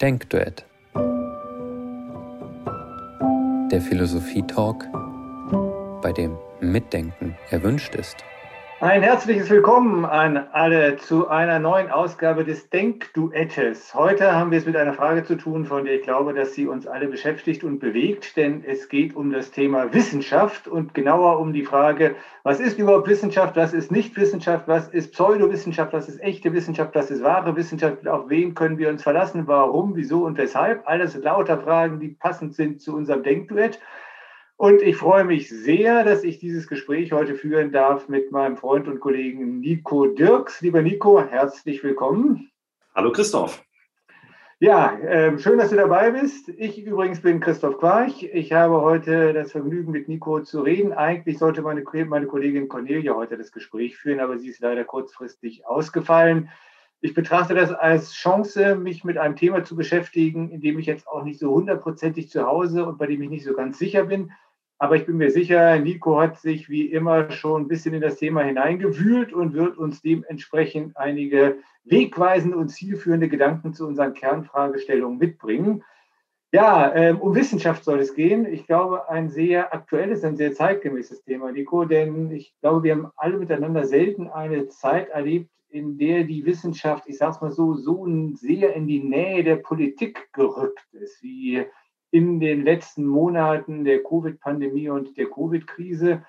[0.00, 0.64] Denkduett.
[3.72, 4.86] Der Philosophie-Talk,
[6.02, 8.18] bei dem Mitdenken erwünscht ist.
[8.80, 13.92] Ein herzliches Willkommen an alle zu einer neuen Ausgabe des Denkduettes.
[13.92, 16.68] Heute haben wir es mit einer Frage zu tun, von der ich glaube, dass sie
[16.68, 21.52] uns alle beschäftigt und bewegt, denn es geht um das Thema Wissenschaft und genauer um
[21.52, 22.14] die Frage,
[22.44, 26.94] was ist überhaupt Wissenschaft, was ist nicht Wissenschaft, was ist Pseudowissenschaft, was ist echte Wissenschaft,
[26.94, 30.86] was ist wahre Wissenschaft, auf wen können wir uns verlassen, warum, wieso und weshalb.
[30.86, 33.80] Alles lauter Fragen, die passend sind zu unserem Denkduett.
[34.58, 38.88] Und ich freue mich sehr, dass ich dieses Gespräch heute führen darf mit meinem Freund
[38.88, 40.60] und Kollegen Nico Dirks.
[40.62, 42.50] Lieber Nico, herzlich willkommen.
[42.92, 43.64] Hallo Christoph.
[44.58, 46.48] Ja, äh, schön, dass du dabei bist.
[46.48, 48.24] Ich übrigens bin Christoph Quarch.
[48.32, 50.92] Ich habe heute das Vergnügen, mit Nico zu reden.
[50.92, 55.68] Eigentlich sollte meine, meine Kollegin Cornelia heute das Gespräch führen, aber sie ist leider kurzfristig
[55.68, 56.50] ausgefallen.
[57.00, 61.06] Ich betrachte das als Chance, mich mit einem Thema zu beschäftigen, in dem ich jetzt
[61.06, 64.32] auch nicht so hundertprozentig zu Hause und bei dem ich nicht so ganz sicher bin.
[64.80, 68.16] Aber ich bin mir sicher, Nico hat sich wie immer schon ein bisschen in das
[68.16, 75.82] Thema hineingewühlt und wird uns dementsprechend einige wegweisende und zielführende Gedanken zu unseren Kernfragestellungen mitbringen.
[76.52, 78.46] Ja, ähm, um Wissenschaft soll es gehen.
[78.46, 83.10] Ich glaube, ein sehr aktuelles, ein sehr zeitgemäßes Thema, Nico, denn ich glaube, wir haben
[83.16, 87.74] alle miteinander selten eine Zeit erlebt, in der die Wissenschaft, ich sage es mal so,
[87.74, 91.66] so sehr in die Nähe der Politik gerückt ist, wie
[92.10, 96.24] in den letzten Monaten der Covid-Pandemie und der Covid-Krise.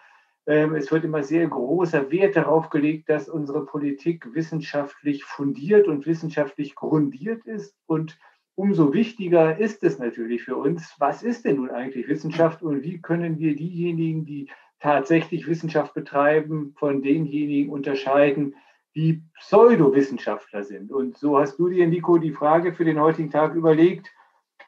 [0.46, 6.06] Ähm, es wird immer sehr großer Wert darauf gelegt, dass unsere Politik wissenschaftlich fundiert und
[6.06, 7.76] wissenschaftlich grundiert ist.
[7.86, 8.18] Und
[8.56, 13.02] umso wichtiger ist es natürlich für uns, was ist denn nun eigentlich Wissenschaft und wie
[13.02, 14.50] können wir diejenigen, die
[14.80, 18.56] tatsächlich Wissenschaft betreiben, von denjenigen unterscheiden,
[18.96, 20.92] die Pseudowissenschaftler sind.
[20.92, 24.12] Und so hast du dir, Nico, die Frage für den heutigen Tag überlegt,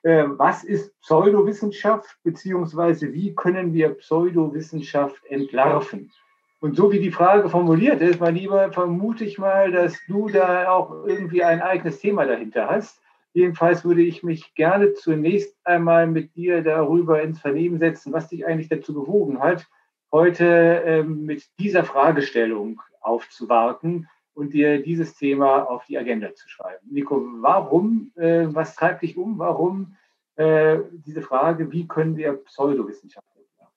[0.04, 6.12] was ist Pseudowissenschaft, beziehungsweise wie können wir Pseudowissenschaft entlarven?
[6.60, 10.70] Und so wie die Frage formuliert ist, mein Lieber, vermute ich mal, dass du da
[10.70, 13.02] auch irgendwie ein eigenes Thema dahinter hast.
[13.34, 18.46] Jedenfalls würde ich mich gerne zunächst einmal mit dir darüber ins Vernehmen setzen, was dich
[18.46, 19.68] eigentlich dazu bewogen hat,
[20.12, 26.88] heute ähm, mit dieser Fragestellung aufzuwarten und dir dieses Thema auf die Agenda zu schreiben.
[26.90, 29.38] Nico, warum, äh, was treibt dich um?
[29.38, 29.96] Warum
[30.36, 33.28] äh, diese Frage, wie können wir Pseudowissenschaft
[33.60, 33.74] machen?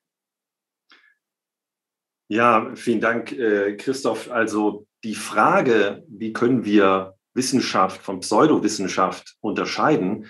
[2.29, 4.31] Ja, vielen Dank, äh, Christoph.
[4.31, 10.27] Also die Frage, wie können wir Wissenschaft von Pseudowissenschaft unterscheiden,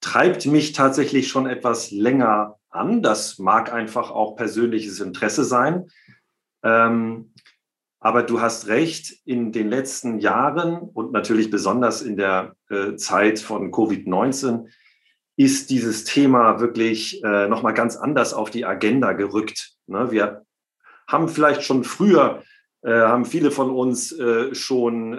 [0.00, 3.02] treibt mich tatsächlich schon etwas länger an.
[3.02, 5.88] Das mag einfach auch persönliches Interesse sein.
[6.62, 7.32] Ähm,
[8.02, 13.38] aber du hast recht, in den letzten Jahren und natürlich besonders in der äh, Zeit
[13.38, 14.66] von Covid-19
[15.36, 19.74] ist dieses Thema wirklich äh, nochmal ganz anders auf die Agenda gerückt.
[19.86, 20.10] Ne?
[20.10, 20.42] Wir
[21.06, 22.42] haben vielleicht schon früher,
[22.82, 24.12] äh, haben viele von uns
[24.52, 25.16] schon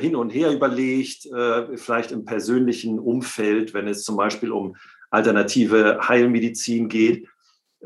[0.00, 1.28] hin und her überlegt,
[1.76, 4.74] vielleicht im persönlichen Umfeld, wenn es zum Beispiel um
[5.10, 7.28] alternative Heilmedizin geht,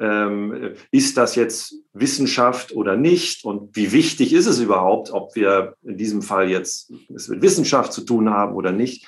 [0.00, 5.74] ähm, ist das jetzt Wissenschaft oder nicht und wie wichtig ist es überhaupt, ob wir
[5.82, 9.06] in diesem Fall jetzt es mit Wissenschaft zu tun haben oder nicht.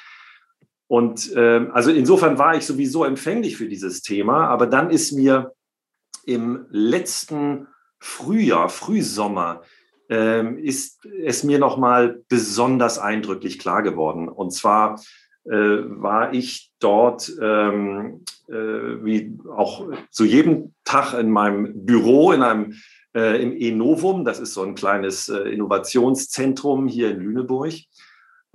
[0.88, 5.52] Und ähm, also insofern war ich sowieso empfänglich für dieses Thema, aber dann ist mir
[6.26, 7.68] im letzten
[8.00, 9.62] Frühjahr, Frühsommer,
[10.08, 14.28] ähm, ist es mir nochmal besonders eindrücklich klar geworden.
[14.28, 15.00] Und zwar
[15.44, 22.42] äh, war ich dort ähm, äh, wie auch zu jedem Tag in meinem Büro in
[22.42, 22.74] einem
[23.14, 27.72] äh, im Enovum, das ist so ein kleines äh, Innovationszentrum hier in Lüneburg.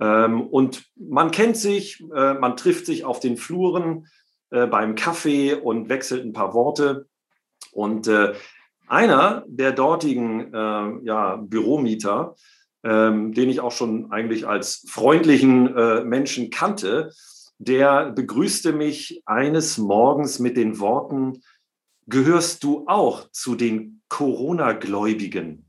[0.00, 4.06] Ähm, und man kennt sich, äh, man trifft sich auf den Fluren
[4.50, 7.06] äh, beim Kaffee und wechselt ein paar Worte.
[7.72, 8.08] Und
[8.86, 10.50] einer der dortigen
[11.04, 12.36] ja, Büromieter,
[12.82, 15.74] ähm, den ich auch schon eigentlich als freundlichen
[16.08, 17.12] Menschen kannte,
[17.58, 21.42] der begrüßte mich eines Morgens mit den Worten,
[22.06, 25.68] gehörst du auch zu den Corona-Gläubigen?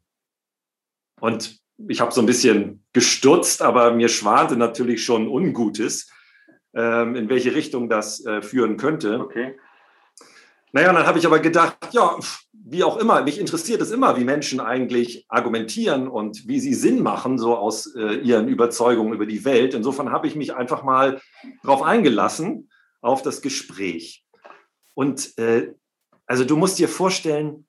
[1.20, 6.12] Und ich habe so ein bisschen gestutzt, aber mir schwante natürlich schon Ungutes,
[6.74, 9.20] ähm, in welche Richtung das äh, führen könnte.
[9.20, 9.58] Okay.
[10.74, 12.18] Naja, dann habe ich aber gedacht, ja,
[12.70, 17.02] wie auch immer, mich interessiert es immer, wie Menschen eigentlich argumentieren und wie sie Sinn
[17.02, 19.74] machen, so aus äh, ihren Überzeugungen über die Welt.
[19.74, 21.22] Insofern habe ich mich einfach mal
[21.64, 22.70] darauf eingelassen,
[23.02, 24.26] auf das Gespräch.
[24.94, 25.74] Und äh,
[26.26, 27.66] also du musst dir vorstellen,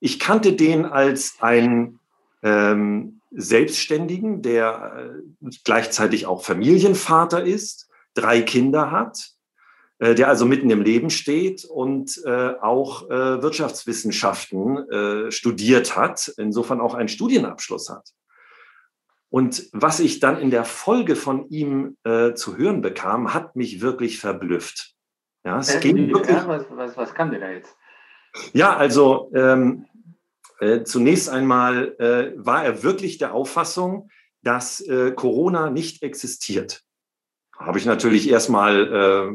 [0.00, 2.00] ich kannte den als einen
[2.42, 9.31] ähm, Selbstständigen, der äh, gleichzeitig auch Familienvater ist, drei Kinder hat,
[10.02, 16.80] der also mitten im Leben steht und äh, auch äh, Wirtschaftswissenschaften äh, studiert hat, insofern
[16.80, 18.10] auch einen Studienabschluss hat.
[19.30, 23.80] Und was ich dann in der Folge von ihm äh, zu hören bekam, hat mich
[23.80, 24.94] wirklich verblüfft.
[25.44, 27.74] Ja, es äh, ging wirklich, ja, was, was, was kam denn da jetzt?
[28.52, 29.86] Ja, also ähm,
[30.60, 34.10] äh, zunächst einmal äh, war er wirklich der Auffassung,
[34.42, 36.82] dass äh, Corona nicht existiert.
[37.56, 39.32] Habe ich natürlich erstmal äh,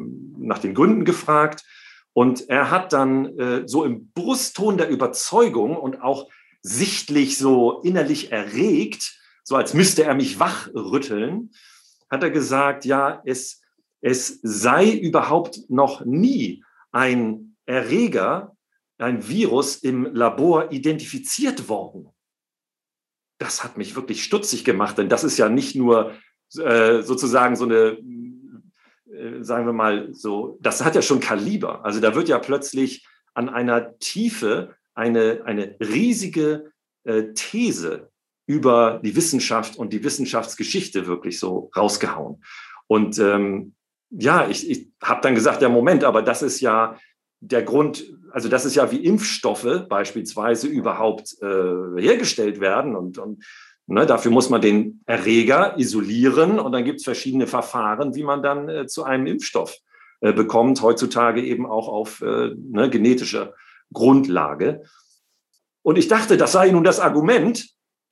[0.48, 1.64] nach den Gründen gefragt.
[2.14, 6.30] Und er hat dann äh, so im Brustton der Überzeugung und auch
[6.62, 11.52] sichtlich so innerlich erregt, so als müsste er mich wachrütteln,
[12.10, 13.62] hat er gesagt, ja, es,
[14.02, 18.58] es sei überhaupt noch nie ein Erreger
[18.98, 22.10] ein Virus im Labor identifiziert worden.
[23.40, 26.14] Das hat mich wirklich stutzig gemacht, denn das ist ja nicht nur
[26.58, 27.98] äh, sozusagen so eine,
[29.42, 31.84] sagen wir mal so, das hat ja schon Kaliber.
[31.86, 36.72] Also da wird ja plötzlich an einer Tiefe eine, eine riesige
[37.04, 38.10] äh, These
[38.48, 42.44] über die Wissenschaft und die Wissenschaftsgeschichte wirklich so rausgehauen.
[42.88, 43.74] Und ähm,
[44.10, 46.98] ja, ich, ich habe dann gesagt, ja, Moment, aber das ist ja
[47.40, 53.44] der Grund, also das ist ja wie Impfstoffe beispielsweise überhaupt äh, hergestellt werden und, und
[53.88, 58.44] ne, dafür muss man den Erreger isolieren und dann gibt es verschiedene Verfahren, wie man
[58.44, 59.78] dann äh, zu einem Impfstoff
[60.22, 63.54] äh, bekommt, heutzutage eben auch auf äh, ne, genetischer
[63.92, 64.84] Grundlage.
[65.82, 67.70] Und ich dachte, das sei nun das Argument,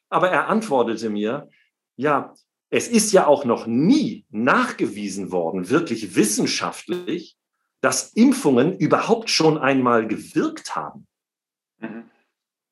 [0.09, 1.49] aber er antwortete mir,
[1.97, 2.33] ja,
[2.69, 7.37] es ist ja auch noch nie nachgewiesen worden, wirklich wissenschaftlich,
[7.81, 11.07] dass Impfungen überhaupt schon einmal gewirkt haben.
[11.79, 12.05] Mhm.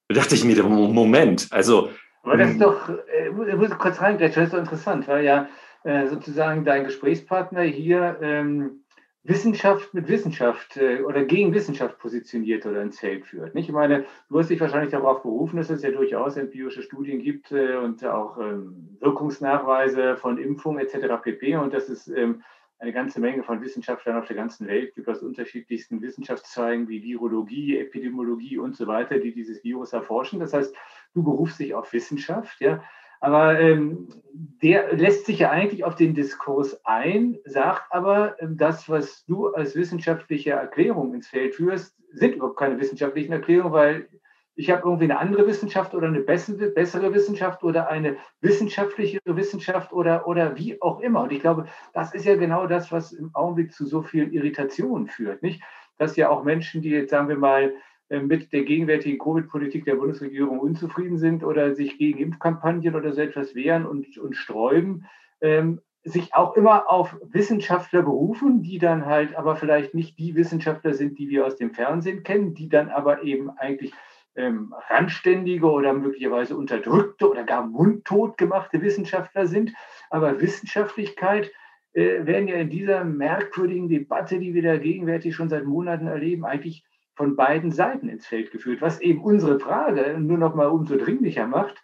[0.08, 1.90] Da dachte ich mir, Moment, also.
[2.24, 5.24] Aber das ist ähm, doch, äh, ich muss kurz reingreifen, das ist doch interessant, weil
[5.24, 5.48] ja
[5.84, 8.84] äh, sozusagen dein Gesprächspartner hier ähm,
[9.26, 13.56] Wissenschaft mit Wissenschaft äh, oder gegen Wissenschaft positioniert oder ins Feld führt.
[13.56, 13.70] Nicht?
[13.70, 17.52] Ich meine, du hast dich wahrscheinlich darauf berufen, dass es ja durchaus empirische Studien gibt
[17.52, 21.22] äh, und auch ähm, Wirkungsnachweise von Impfungen etc.
[21.22, 21.56] pp.
[21.56, 22.44] Und dass es ähm,
[22.80, 27.78] eine ganze Menge von Wissenschaftlern auf der ganzen Welt gibt aus unterschiedlichsten Wissenschaftszweigen wie Virologie,
[27.78, 30.42] Epidemiologie und so weiter, die dieses Virus erforschen.
[30.42, 30.76] Das heißt,
[31.14, 32.84] du berufst dich auf Wissenschaft, ja.
[33.20, 38.90] Aber ähm, der lässt sich ja eigentlich auf den Diskurs ein, sagt aber, ähm, das,
[38.90, 44.10] was du als wissenschaftliche Erklärung ins Feld führst, sind überhaupt keine wissenschaftlichen Erklärungen, weil
[44.56, 49.94] ich habe irgendwie eine andere Wissenschaft oder eine bessere, bessere Wissenschaft oder eine wissenschaftlichere Wissenschaft
[49.94, 51.24] oder, oder wie auch immer.
[51.24, 55.08] Und ich glaube, das ist ja genau das, was im Augenblick zu so vielen Irritationen
[55.08, 55.64] führt, nicht?
[55.98, 57.74] Dass ja auch Menschen, die jetzt, sagen wir mal,
[58.22, 63.56] mit der gegenwärtigen Covid-Politik der Bundesregierung unzufrieden sind oder sich gegen Impfkampagnen oder so etwas
[63.56, 65.06] wehren und, und sträuben,
[65.42, 70.94] ähm, sich auch immer auf Wissenschaftler berufen, die dann halt aber vielleicht nicht die Wissenschaftler
[70.94, 73.94] sind, die wir aus dem Fernsehen kennen, die dann aber eben eigentlich
[74.36, 79.74] ähm, randständige oder möglicherweise unterdrückte oder gar mundtot gemachte Wissenschaftler sind.
[80.10, 81.52] Aber Wissenschaftlichkeit
[81.94, 86.44] äh, werden ja in dieser merkwürdigen Debatte, die wir da gegenwärtig schon seit Monaten erleben,
[86.44, 86.84] eigentlich
[87.16, 91.48] von beiden Seiten ins Feld geführt, was eben unsere Frage nur noch mal umso dringlicher
[91.48, 91.82] macht.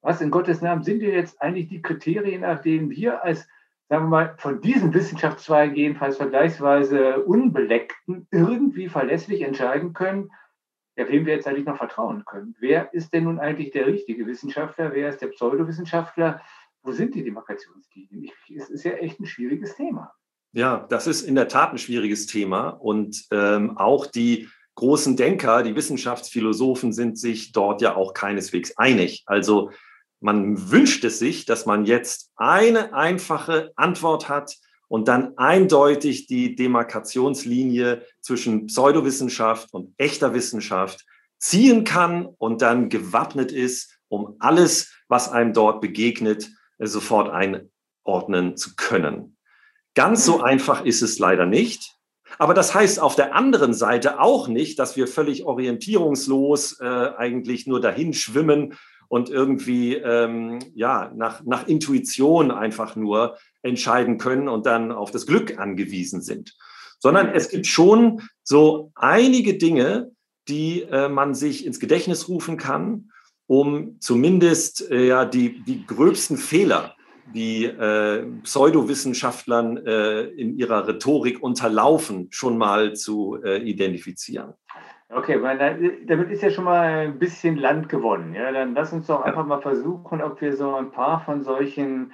[0.00, 3.46] Was in Gottes Namen sind denn jetzt eigentlich die Kriterien, nach denen wir als,
[3.88, 10.30] sagen wir mal, von diesen Wissenschaftszweigen jedenfalls vergleichsweise Unbeleckten irgendwie verlässlich entscheiden können,
[10.96, 12.56] ja, wem wir jetzt eigentlich noch vertrauen können.
[12.58, 14.92] Wer ist denn nun eigentlich der richtige Wissenschaftler?
[14.92, 16.42] Wer ist der Pseudowissenschaftler?
[16.82, 18.32] Wo sind die Demarkationslinien?
[18.54, 20.12] Es ist ja echt ein schwieriges Thema.
[20.52, 22.70] Ja, das ist in der Tat ein schwieriges Thema.
[22.70, 29.22] Und ähm, auch die großen Denker, die Wissenschaftsphilosophen sind sich dort ja auch keineswegs einig.
[29.26, 29.70] Also
[30.20, 34.56] man wünscht es sich, dass man jetzt eine einfache Antwort hat,
[34.92, 41.06] und dann eindeutig die Demarkationslinie zwischen Pseudowissenschaft und echter Wissenschaft
[41.38, 48.76] ziehen kann und dann gewappnet ist, um alles, was einem dort begegnet, sofort einordnen zu
[48.76, 49.38] können.
[49.94, 51.94] Ganz so einfach ist es leider nicht.
[52.38, 57.66] Aber das heißt auf der anderen Seite auch nicht, dass wir völlig orientierungslos äh, eigentlich
[57.66, 58.74] nur dahin schwimmen
[59.08, 65.26] und irgendwie ähm, ja nach, nach Intuition einfach nur entscheiden können und dann auf das
[65.26, 66.56] Glück angewiesen sind.
[66.98, 70.12] Sondern es gibt schon so einige Dinge,
[70.48, 73.10] die äh, man sich ins Gedächtnis rufen kann,
[73.46, 76.94] um zumindest äh, ja die, die gröbsten Fehler,
[77.26, 84.54] die äh, Pseudowissenschaftlern äh, in ihrer Rhetorik unterlaufen, schon mal zu äh, identifizieren.
[85.08, 85.38] Okay,
[86.06, 88.34] damit ist ja schon mal ein bisschen Land gewonnen.
[88.34, 92.12] Ja, dann lass uns doch einfach mal versuchen, ob wir so ein paar von solchen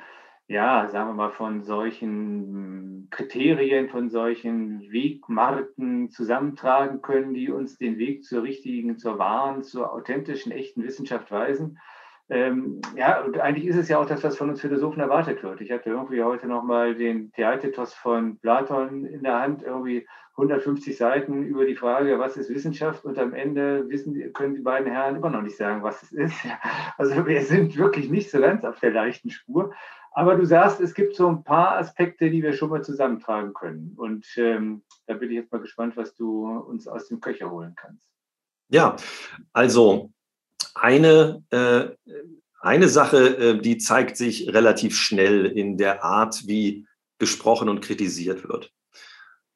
[0.49, 7.99] ja, sagen wir mal, von solchen Kriterien, von solchen Wegmarken zusammentragen können, die uns den
[7.99, 11.79] Weg zur richtigen, zur wahren, zur authentischen, echten Wissenschaft weisen.
[12.31, 15.61] Ähm, ja, und eigentlich ist es ja auch das, was von uns Philosophen erwartet wird.
[15.63, 21.43] Ich hatte irgendwie heute nochmal den Theatetos von Platon in der Hand, irgendwie 150 Seiten
[21.43, 23.05] über die Frage, was ist Wissenschaft?
[23.05, 26.37] Und am Ende wissen, können die beiden Herren immer noch nicht sagen, was es ist.
[26.97, 29.73] Also wir sind wirklich nicht so ganz auf der leichten Spur.
[30.13, 33.95] Aber du sagst, es gibt so ein paar Aspekte, die wir schon mal zusammentragen können.
[33.97, 37.75] Und ähm, da bin ich jetzt mal gespannt, was du uns aus dem Köcher holen
[37.77, 38.09] kannst.
[38.69, 38.97] Ja,
[39.53, 40.11] also
[40.75, 41.89] eine, äh,
[42.61, 46.87] eine Sache, äh, die zeigt sich relativ schnell in der Art, wie
[47.19, 48.73] gesprochen und kritisiert wird.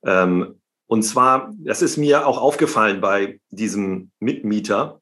[0.05, 5.01] Ähm, und zwar, das ist mir auch aufgefallen bei diesem Mitmieter.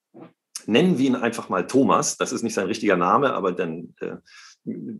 [0.66, 2.16] Nennen wir ihn einfach mal Thomas.
[2.16, 4.16] Das ist nicht sein richtiger Name, aber dann äh,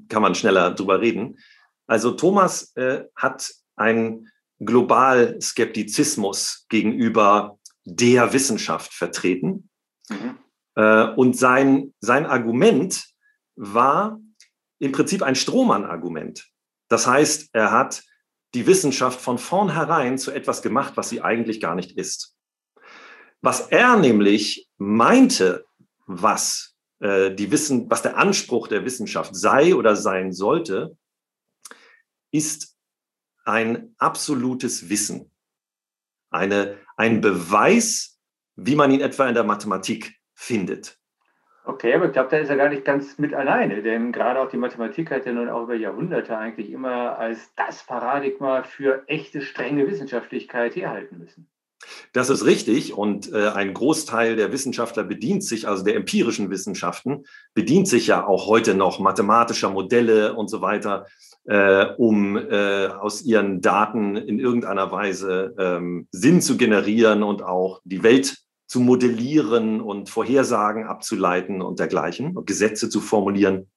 [0.08, 1.38] kann man schneller drüber reden.
[1.86, 4.28] Also Thomas äh, hat einen
[4.58, 9.68] Globalskeptizismus gegenüber der Wissenschaft vertreten.
[10.08, 10.38] Mhm.
[10.80, 13.04] Äh, und sein, sein Argument
[13.56, 14.18] war
[14.78, 16.48] im Prinzip ein Strohmann-Argument.
[16.88, 18.02] Das heißt, er hat
[18.54, 22.34] die Wissenschaft von vornherein zu etwas gemacht, was sie eigentlich gar nicht ist.
[23.42, 25.66] Was er nämlich meinte,
[26.06, 30.96] was äh, die Wissen, was der Anspruch der Wissenschaft sei oder sein sollte,
[32.32, 32.74] ist
[33.44, 35.30] ein absolutes Wissen.
[36.30, 38.18] Eine, ein Beweis,
[38.56, 40.96] wie man ihn etwa in der Mathematik findet.
[41.64, 44.48] Okay, aber ich glaube, da ist er gar nicht ganz mit alleine, denn gerade auch
[44.48, 49.42] die Mathematik hat ja nun auch über Jahrhunderte eigentlich immer als das Paradigma für echte,
[49.42, 51.48] strenge Wissenschaftlichkeit herhalten müssen.
[52.12, 57.24] Das ist richtig und äh, ein Großteil der Wissenschaftler bedient sich, also der empirischen Wissenschaften,
[57.54, 61.06] bedient sich ja auch heute noch mathematischer Modelle und so weiter,
[61.44, 67.80] äh, um äh, aus ihren Daten in irgendeiner Weise ähm, Sinn zu generieren und auch
[67.84, 68.38] die Welt
[68.70, 73.68] zu modellieren und Vorhersagen abzuleiten und dergleichen und Gesetze zu formulieren.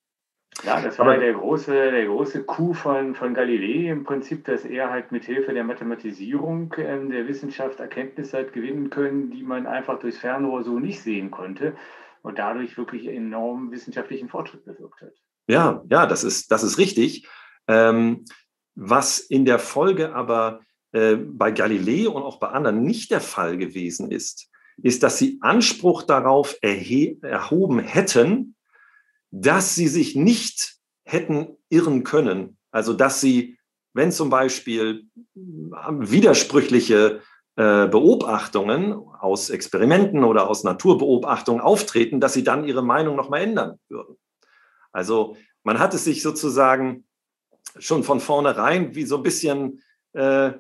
[0.64, 4.66] Ja, das war Aber, der große, der große Coup von, von Galilei im Prinzip, dass
[4.66, 9.66] er halt mit Hilfe der Mathematisierung äh, der Wissenschaft Erkenntnisse hat gewinnen können, die man
[9.66, 11.76] einfach durchs Fernrohr so nicht sehen konnte
[12.22, 15.14] und dadurch wirklich enorm wissenschaftlichen Fortschritt bewirkt hat.
[15.48, 17.28] Ja, ja, das ist, das ist richtig.
[17.68, 18.26] Ähm,
[18.76, 20.60] was in der Folge aber
[20.92, 25.38] äh, bei Galilei und auch bei anderen nicht der Fall gewesen ist, ist, dass sie
[25.42, 28.56] Anspruch darauf erhoben hätten,
[29.32, 32.58] dass sie sich nicht hätten irren können.
[32.72, 33.58] Also dass sie,
[33.94, 37.22] wenn zum Beispiel widersprüchliche
[37.56, 43.80] äh, Beobachtungen aus Experimenten oder aus Naturbeobachtungen auftreten, dass sie dann ihre Meinung nochmal ändern
[43.90, 44.18] würden.
[44.92, 47.06] Also man hat es sich sozusagen
[47.78, 49.82] schon von vornherein wie so ein bisschen
[50.14, 50.54] äh,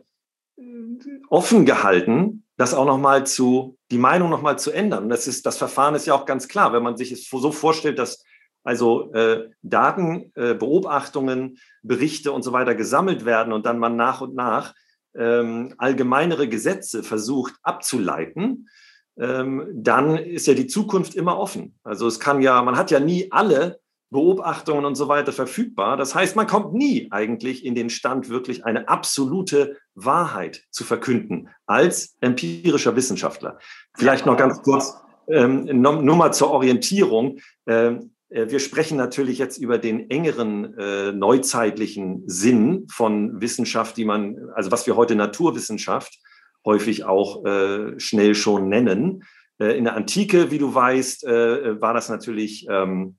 [1.29, 5.10] offen gehalten, das auch nochmal zu, die Meinung nochmal zu ändern.
[5.10, 8.00] das ist, das Verfahren ist ja auch ganz klar, wenn man sich es so vorstellt,
[8.00, 8.24] dass
[8.63, 14.22] also äh, Daten, äh, Beobachtungen, Berichte und so weiter gesammelt werden und dann man nach
[14.22, 14.74] und nach
[15.15, 18.69] ähm, allgemeinere Gesetze versucht abzuleiten,
[19.17, 21.77] ähm, dann ist ja die Zukunft immer offen.
[21.83, 23.79] Also es kann ja, man hat ja nie alle
[24.13, 25.98] Beobachtungen und so weiter verfügbar.
[25.98, 31.50] Das heißt, man kommt nie eigentlich in den Stand, wirklich eine absolute Wahrheit zu verkünden
[31.65, 33.60] als empirischer Wissenschaftler.
[33.98, 34.96] Vielleicht noch ganz kurz,
[35.27, 37.39] ähm, nur mal zur Orientierung.
[37.67, 44.05] Ähm, äh, wir sprechen natürlich jetzt über den engeren äh, neuzeitlichen Sinn von Wissenschaft, die
[44.05, 46.20] man, also was wir heute Naturwissenschaft
[46.65, 49.24] häufig auch äh, schnell schon nennen.
[49.60, 53.17] Äh, in der Antike, wie du weißt, äh, war das natürlich ähm,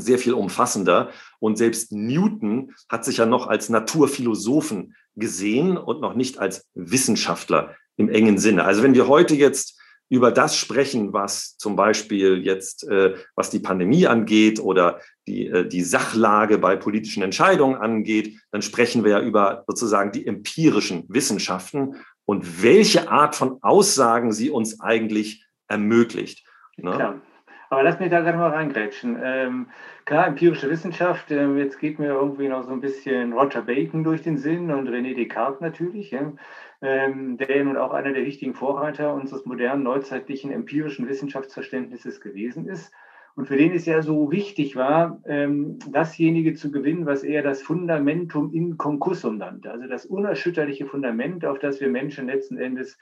[0.00, 1.10] sehr viel umfassender.
[1.38, 7.74] Und selbst Newton hat sich ja noch als Naturphilosophen gesehen und noch nicht als Wissenschaftler
[7.96, 8.64] im engen Sinne.
[8.64, 13.58] Also wenn wir heute jetzt über das sprechen, was zum Beispiel jetzt, äh, was die
[13.58, 19.20] Pandemie angeht oder die, äh, die Sachlage bei politischen Entscheidungen angeht, dann sprechen wir ja
[19.20, 26.46] über sozusagen die empirischen Wissenschaften und welche Art von Aussagen sie uns eigentlich ermöglicht.
[26.76, 27.20] Ne?
[27.68, 29.18] Aber lass mich da gerade mal reingrätschen.
[29.22, 29.66] Ähm,
[30.04, 34.22] klar, empirische Wissenschaft, äh, jetzt geht mir irgendwie noch so ein bisschen Roger Bacon durch
[34.22, 36.32] den Sinn und René Descartes natürlich, ja,
[36.80, 42.92] ähm, der nun auch einer der wichtigen Vorreiter unseres modernen, neuzeitlichen empirischen Wissenschaftsverständnisses gewesen ist.
[43.34, 47.60] Und für den es ja so wichtig war, ähm, dasjenige zu gewinnen, was er das
[47.60, 52.96] Fundamentum in concussum nannte, also das unerschütterliche Fundament, auf das wir Menschen letzten Endes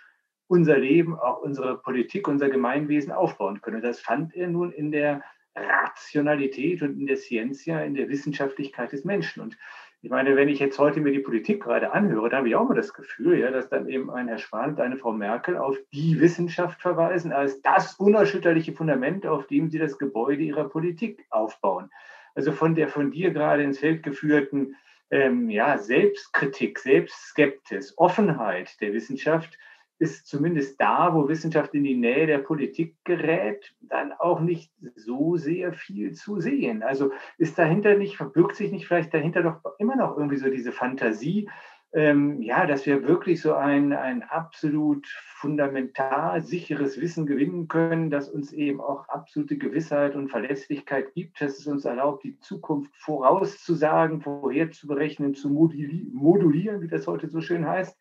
[0.47, 3.83] unser Leben, auch unsere Politik, unser Gemeinwesen aufbauen können.
[3.83, 5.23] Das fand er nun in der
[5.57, 9.43] Rationalität und in der Scientia, in der Wissenschaftlichkeit des Menschen.
[9.43, 9.57] Und
[10.03, 12.69] ich meine, wenn ich jetzt heute mir die Politik gerade anhöre, dann habe ich auch
[12.69, 15.79] mal das Gefühl, ja, dass dann eben ein Herr Spahn und eine Frau Merkel auf
[15.93, 21.91] die Wissenschaft verweisen als das unerschütterliche Fundament, auf dem sie das Gebäude ihrer Politik aufbauen.
[22.35, 24.77] Also von der von dir gerade ins Feld geführten
[25.11, 29.57] ähm, ja, Selbstkritik, Selbstskeptis, Offenheit der Wissenschaft
[30.05, 35.37] ist zumindest da, wo Wissenschaft in die Nähe der Politik gerät, dann auch nicht so
[35.37, 36.83] sehr viel zu sehen.
[36.83, 40.73] Also ist dahinter nicht, verbirgt sich nicht vielleicht dahinter doch immer noch irgendwie so diese
[40.73, 41.49] Fantasie,
[41.95, 45.07] ähm, ja, dass wir wirklich so ein, ein absolut
[45.37, 51.59] fundamental sicheres Wissen gewinnen können, das uns eben auch absolute Gewissheit und Verlässlichkeit gibt, dass
[51.59, 57.97] es uns erlaubt, die Zukunft vorauszusagen, vorherzuberechnen, zu modulieren, wie das heute so schön heißt.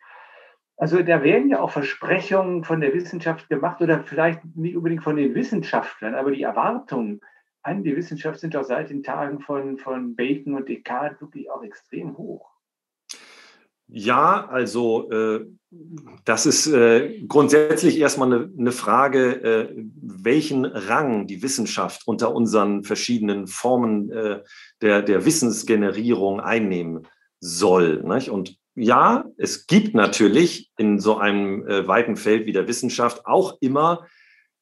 [0.78, 5.16] Also da werden ja auch Versprechungen von der Wissenschaft gemacht oder vielleicht nicht unbedingt von
[5.16, 7.22] den Wissenschaftlern, aber die Erwartungen
[7.62, 11.64] an die Wissenschaft sind doch seit den Tagen von, von Bacon und Descartes wirklich auch
[11.64, 12.50] extrem hoch.
[13.88, 15.46] Ja, also äh,
[16.26, 22.84] das ist äh, grundsätzlich erstmal eine, eine Frage, äh, welchen Rang die Wissenschaft unter unseren
[22.84, 24.42] verschiedenen Formen äh,
[24.82, 27.08] der, der Wissensgenerierung einnehmen
[27.40, 28.02] soll.
[28.04, 28.30] Nicht?
[28.30, 33.58] Und ja, es gibt natürlich in so einem äh, weiten Feld wie der Wissenschaft auch
[33.62, 34.08] immer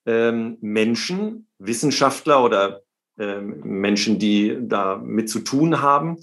[0.05, 2.81] ähm, Menschen, Wissenschaftler oder
[3.17, 6.17] ähm, Menschen, die da mit zu tun haben,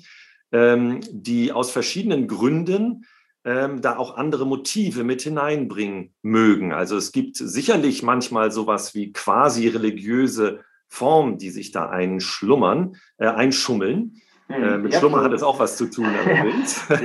[0.52, 3.04] ähm, die aus verschiedenen Gründen
[3.45, 6.73] ähm, da auch andere Motive mit hineinbringen mögen.
[6.73, 13.26] Also es gibt sicherlich manchmal sowas wie quasi religiöse Formen, die sich da einschlummern, äh,
[13.26, 14.21] einschummeln.
[14.49, 16.07] Hm, äh, mit Schlummer hat es auch was zu tun.
[16.07, 16.52] habe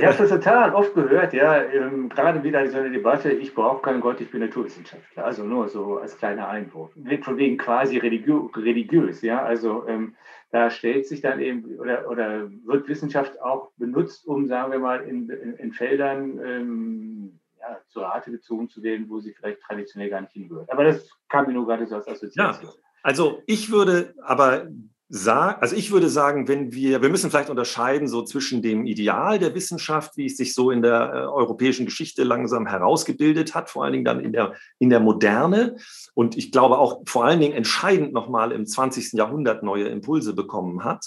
[0.00, 4.20] das total oft gehört, ja, ähm, gerade wieder so eine Debatte, ich brauche keinen Gott,
[4.20, 5.24] ich bin Naturwissenschaftler.
[5.24, 6.92] Also nur so als kleiner Einwurf.
[7.22, 9.42] Von wegen quasi religiö religiös, ja.
[9.42, 10.14] Also ähm,
[10.52, 15.02] da stellt sich dann eben oder, oder wird Wissenschaft auch benutzt, um, sagen wir mal,
[15.02, 20.08] in, in, in Feldern ähm, ja, zur Rate gezogen zu werden, wo sie vielleicht traditionell
[20.08, 20.70] gar nicht hingehört.
[20.72, 22.70] Aber das kam mir nur gerade so als Assoziation.
[22.70, 22.72] Ja.
[23.02, 24.68] Also ich würde aber
[25.08, 29.38] sagen, also ich würde sagen, wenn wir, wir müssen vielleicht unterscheiden so zwischen dem Ideal
[29.38, 33.84] der Wissenschaft, wie es sich so in der äh, europäischen Geschichte langsam herausgebildet hat, vor
[33.84, 35.76] allen Dingen dann in der, in der Moderne
[36.14, 39.12] und ich glaube auch vor allen Dingen entscheidend nochmal im 20.
[39.12, 41.06] Jahrhundert neue Impulse bekommen hat.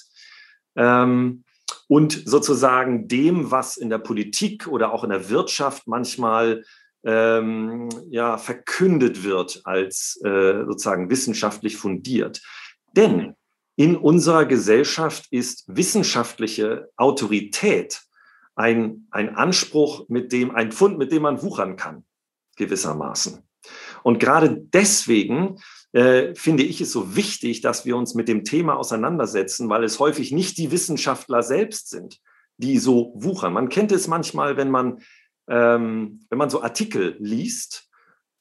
[0.76, 1.44] Ähm,
[1.88, 6.64] und sozusagen dem, was in der Politik oder auch in der Wirtschaft manchmal
[7.04, 12.42] ähm, ja, verkündet wird als äh, sozusagen wissenschaftlich fundiert.
[12.96, 13.36] Denn
[13.78, 18.02] in unserer Gesellschaft ist wissenschaftliche Autorität
[18.56, 22.04] ein, ein Anspruch, mit dem, ein Fund, mit dem man wuchern kann,
[22.58, 23.48] gewissermaßen.
[24.02, 25.60] Und gerade deswegen
[25.92, 30.00] äh, finde ich es so wichtig, dass wir uns mit dem Thema auseinandersetzen, weil es
[30.00, 32.20] häufig nicht die Wissenschaftler selbst sind,
[32.58, 33.54] die so wuchern.
[33.54, 35.02] Man kennt es manchmal, wenn man,
[35.48, 37.87] ähm, wenn man so Artikel liest,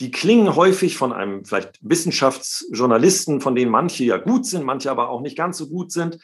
[0.00, 5.08] die klingen häufig von einem vielleicht Wissenschaftsjournalisten, von denen manche ja gut sind, manche aber
[5.08, 6.18] auch nicht ganz so gut sind,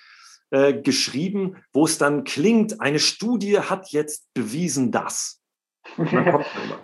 [0.51, 5.43] äh, geschrieben, wo es dann klingt, eine Studie hat jetzt bewiesen das.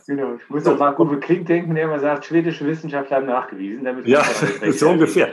[0.07, 0.35] genau.
[0.35, 0.73] Ich muss so.
[0.73, 3.85] an Marco Kling denken, der immer sagt, schwedische Wissenschaftler haben nachgewiesen.
[3.85, 4.25] Damit ja,
[4.73, 5.33] so ungefähr.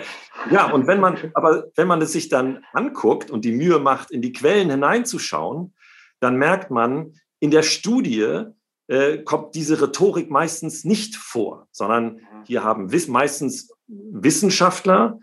[0.52, 4.12] Ja, und wenn man, aber wenn man es sich dann anguckt und die Mühe macht,
[4.12, 5.74] in die Quellen hineinzuschauen,
[6.20, 8.46] dann merkt man, in der Studie
[8.88, 15.20] äh, kommt diese Rhetorik meistens nicht vor, sondern hier haben wiss meistens Wissenschaftler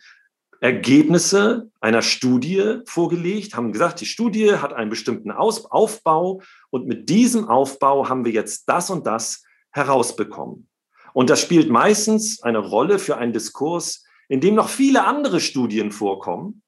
[0.61, 7.09] Ergebnisse einer Studie vorgelegt, haben gesagt, die Studie hat einen bestimmten Aus Aufbau und mit
[7.09, 10.69] diesem Aufbau haben wir jetzt das und das herausbekommen.
[11.15, 15.91] Und das spielt meistens eine Rolle für einen Diskurs, in dem noch viele andere Studien
[15.91, 16.62] vorkommen,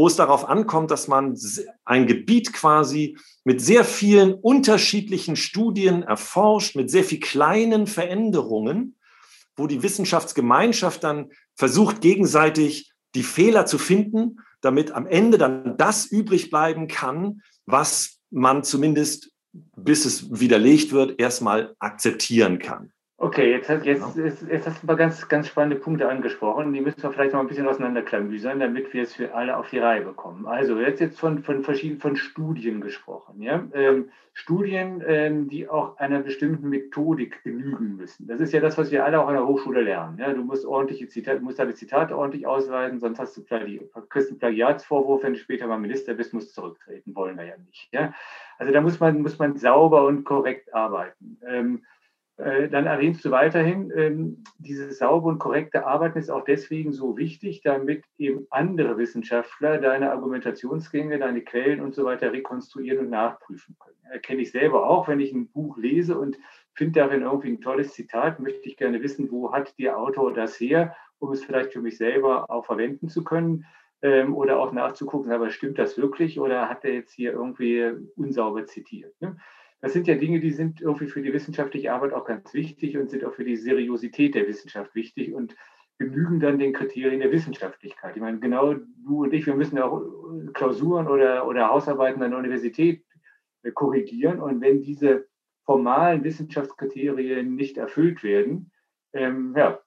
[0.00, 1.38] wo es darauf ankommt, dass man
[1.84, 8.96] ein Gebiet quasi mit sehr vielen unterschiedlichen Studien erforscht, mit sehr viel kleinen Veränderungen,
[9.56, 16.06] wo die Wissenschaftsgemeinschaft dann versucht, gegenseitig die Fehler zu finden, damit am Ende dann das
[16.06, 22.90] übrig bleiben kann, was man zumindest, bis es widerlegt wird, erstmal akzeptieren kann.
[23.22, 26.72] Okay, jetzt, jetzt, jetzt, jetzt hast du ein paar ganz, ganz spannende Punkte angesprochen.
[26.72, 29.78] Die müssen wir vielleicht noch ein bisschen auseinanderklamüsern, damit wir es für alle auf die
[29.78, 30.46] Reihe bekommen.
[30.46, 33.42] Also, jetzt jetzt von, von verschiedenen von Studien gesprochen.
[33.42, 33.62] Ja?
[33.74, 38.26] Ähm, Studien, ähm, die auch einer bestimmten Methodik genügen müssen.
[38.26, 40.16] Das ist ja das, was wir alle auch an der Hochschule lernen.
[40.16, 40.32] Ja?
[40.32, 44.38] Du musst ordentliche Zitate, musst deine Zitate ordentlich ausweisen, sonst hast du Plagi kriegst einen
[44.38, 47.14] Plagiatsvorwurf, wenn du später mal Minister bist, musst du zurücktreten.
[47.14, 47.92] Wollen wir ja nicht.
[47.92, 48.14] Ja?
[48.56, 51.38] Also da muss man, muss man sauber und korrekt arbeiten.
[51.46, 51.99] Ähm, Äh,
[52.70, 57.60] dann erwähnst du weiterhin, ähm, dieses saubere und korrekte Arbeiten ist auch deswegen so wichtig,
[57.62, 63.96] damit eben andere Wissenschaftler deine Argumentationsgänge, deine Quellen und so weiter rekonstruieren und nachprüfen können.
[64.10, 66.38] Erkenne ich selber auch, wenn ich ein Buch lese und
[66.72, 70.58] finde darin irgendwie ein tolles Zitat, möchte ich gerne wissen, wo hat der Autor das
[70.58, 73.66] her, um es vielleicht für mich selber auch verwenden zu können
[74.02, 78.64] ähm, oder auch nachzugucken, aber stimmt das wirklich oder hat er jetzt hier irgendwie unsauber
[78.64, 79.14] zitiert?
[79.20, 79.36] Ne?
[79.80, 83.10] Das sind ja Dinge, die sind irgendwie für die wissenschaftliche Arbeit auch ganz wichtig und
[83.10, 85.56] sind auch für die Seriosität der Wissenschaft wichtig und
[85.98, 88.16] genügen dann den Kriterien der Wissenschaftlichkeit.
[88.16, 90.02] Ich meine, genau du und ich, wir müssen ja auch
[90.54, 93.04] Klausuren oder, oder Hausarbeiten an der Universität
[93.62, 94.40] äh, korrigieren.
[94.40, 95.26] Und wenn diese
[95.64, 98.72] formalen Wissenschaftskriterien nicht erfüllt werden,
[99.12, 99.80] ähm, ja,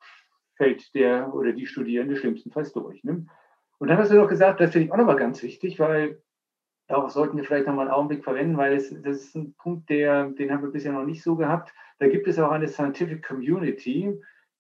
[0.56, 3.04] fällt der oder die Studierende schlimmstenfalls durch.
[3.04, 3.26] Ne?
[3.80, 6.22] Und dann hast du noch gesagt, das finde ich auch nochmal ganz wichtig, weil
[6.88, 10.26] Darauf sollten wir vielleicht nochmal einen Augenblick verwenden, weil es, das ist ein Punkt, der,
[10.30, 11.74] den haben wir bisher noch nicht so gehabt.
[12.00, 14.14] Da gibt es auch eine Scientific Community,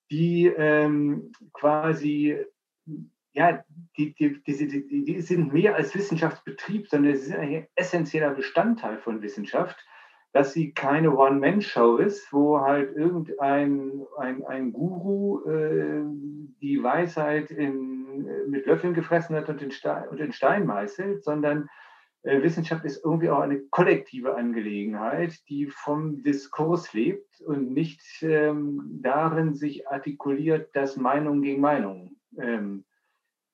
[0.09, 2.37] die ähm, quasi,
[3.33, 3.63] ja,
[3.97, 9.21] die, die, die, die, sind mehr als Wissenschaftsbetrieb, sondern sie sind ein essentieller Bestandteil von
[9.21, 9.85] Wissenschaft,
[10.31, 16.03] dass sie keine One-Man-Show ist, wo halt irgendein ein, ein Guru äh,
[16.61, 21.69] die Weisheit in, mit Löffeln gefressen hat und den Stein, und den Stein meißelt, sondern
[22.23, 29.55] Wissenschaft ist irgendwie auch eine kollektive Angelegenheit, die vom Diskurs lebt und nicht ähm, darin
[29.55, 32.85] sich artikuliert, dass Meinung gegen Meinung ähm,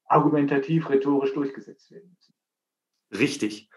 [0.05, 2.15] argumentativ, rhetorisch durchgesetzt werden.
[3.11, 3.69] Richtig.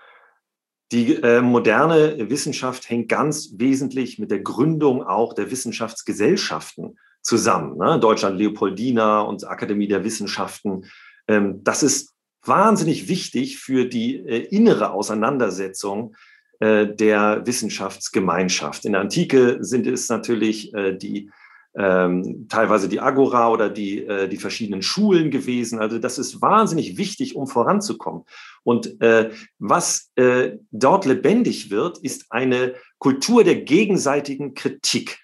[0.93, 7.79] Die äh, moderne Wissenschaft hängt ganz wesentlich mit der Gründung auch der Wissenschaftsgesellschaften zusammen.
[7.79, 7.99] Ne?
[7.99, 10.85] Deutschland Leopoldina und Akademie der Wissenschaften.
[11.29, 16.15] Ähm, das ist wahnsinnig wichtig für die äh, innere Auseinandersetzung
[16.61, 18.85] äh, der Wissenschaftsgemeinschaft.
[18.85, 21.31] In der Antike sind es natürlich äh, die
[21.75, 25.79] ähm, teilweise die Agora oder die, äh, die verschiedenen Schulen gewesen.
[25.79, 28.25] Also das ist wahnsinnig wichtig, um voranzukommen.
[28.63, 35.19] Und äh, was äh, dort lebendig wird, ist eine Kultur der gegenseitigen Kritik.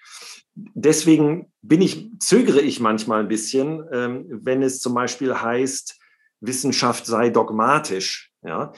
[0.55, 5.98] Deswegen bin ich, zögere ich manchmal ein bisschen, ähm, wenn es zum Beispiel heißt,
[6.41, 8.31] Wissenschaft sei dogmatisch.
[8.43, 8.73] Ja?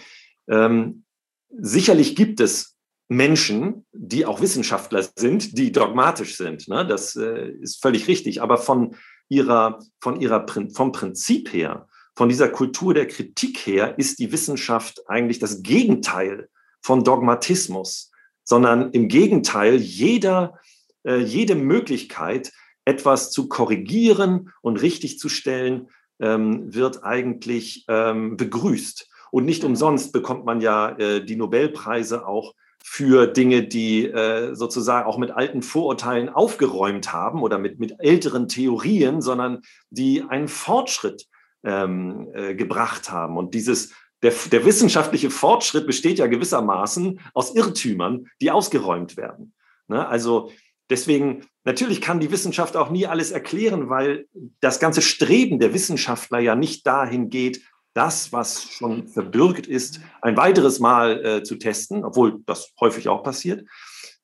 [0.47, 1.03] Ähm,
[1.49, 6.67] sicherlich gibt es Menschen, die auch Wissenschaftler sind, die dogmatisch sind.
[6.67, 6.87] Ne?
[6.87, 8.41] Das äh, ist völlig richtig.
[8.41, 8.95] Aber von
[9.27, 15.01] ihrer, von ihrer, vom Prinzip her, von dieser Kultur der Kritik her, ist die Wissenschaft
[15.09, 16.49] eigentlich das Gegenteil
[16.81, 18.11] von Dogmatismus,
[18.43, 20.57] sondern im Gegenteil jeder,
[21.03, 22.51] äh, jede Möglichkeit,
[22.85, 25.89] etwas zu korrigieren und richtig zu stellen,
[26.21, 29.09] ähm, wird eigentlich ähm, begrüßt.
[29.31, 32.53] Und nicht umsonst bekommt man ja äh, die Nobelpreise auch
[32.83, 38.47] für Dinge, die äh, sozusagen auch mit alten Vorurteilen aufgeräumt haben oder mit, mit älteren
[38.47, 41.27] Theorien, sondern die einen Fortschritt
[41.63, 43.37] ähm, äh, gebracht haben.
[43.37, 49.53] Und dieses, der, der wissenschaftliche Fortschritt besteht ja gewissermaßen aus Irrtümern, die ausgeräumt werden.
[49.87, 50.07] Ne?
[50.07, 50.51] Also
[50.91, 54.27] Deswegen, natürlich kann die Wissenschaft auch nie alles erklären, weil
[54.59, 57.61] das ganze Streben der Wissenschaftler ja nicht dahin geht,
[57.93, 63.23] das, was schon verbürgt ist, ein weiteres Mal äh, zu testen, obwohl das häufig auch
[63.23, 63.67] passiert,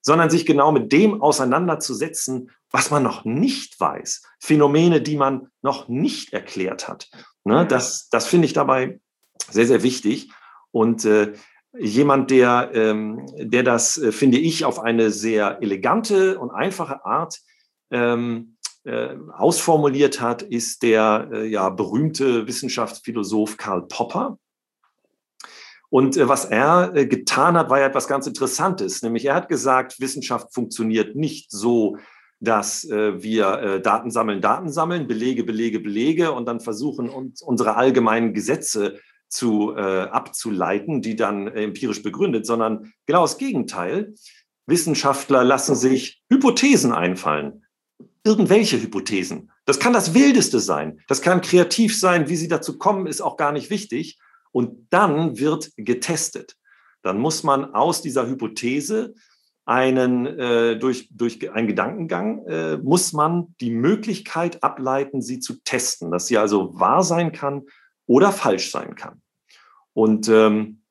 [0.02, 5.88] sondern sich genau mit dem auseinanderzusetzen, was man noch nicht weiß, Phänomene, die man noch
[5.88, 7.10] nicht erklärt hat.
[7.44, 9.00] Ne, das das finde ich dabei
[9.50, 10.32] sehr, sehr wichtig.
[10.72, 11.34] Und äh,
[11.80, 17.40] jemand, der, ähm, der das, äh, finde ich, auf eine sehr elegante und einfache Art
[17.92, 24.38] ähm, äh, ausformuliert hat, ist der äh, ja, berühmte Wissenschaftsphilosoph Karl Popper.
[25.90, 29.02] Und äh, was er äh, getan hat, war ja etwas ganz Interessantes.
[29.02, 31.98] Nämlich er hat gesagt, Wissenschaft funktioniert nicht so,
[32.40, 37.76] dass äh, wir Daten sammeln, Daten sammeln, Belege, Belege, Belege und dann versuchen, uns unsere
[37.76, 44.14] allgemeinen Gesetze zu, äh, abzuleiten, die dann äh, empirisch begründet, sondern genau das Gegenteil.
[44.66, 47.66] Wissenschaftler lassen sich Hypothesen einfallen.
[48.24, 49.52] Irgendwelche Hypothesen.
[49.66, 51.00] Das kann das Wildeste sein.
[51.08, 52.30] Das kann kreativ sein.
[52.30, 54.20] Wie sie dazu kommen, ist auch gar nicht wichtig.
[54.52, 56.56] Und dann wird getestet.
[57.02, 59.14] Dann muss man aus dieser Hypothese
[59.66, 66.10] einen, äh, durch, durch einen Gedankengang, äh, muss man die Möglichkeit ableiten, sie zu testen,
[66.12, 67.64] dass sie also wahr sein kann
[68.08, 69.22] oder falsch sein kann.
[69.94, 70.82] Und ähm,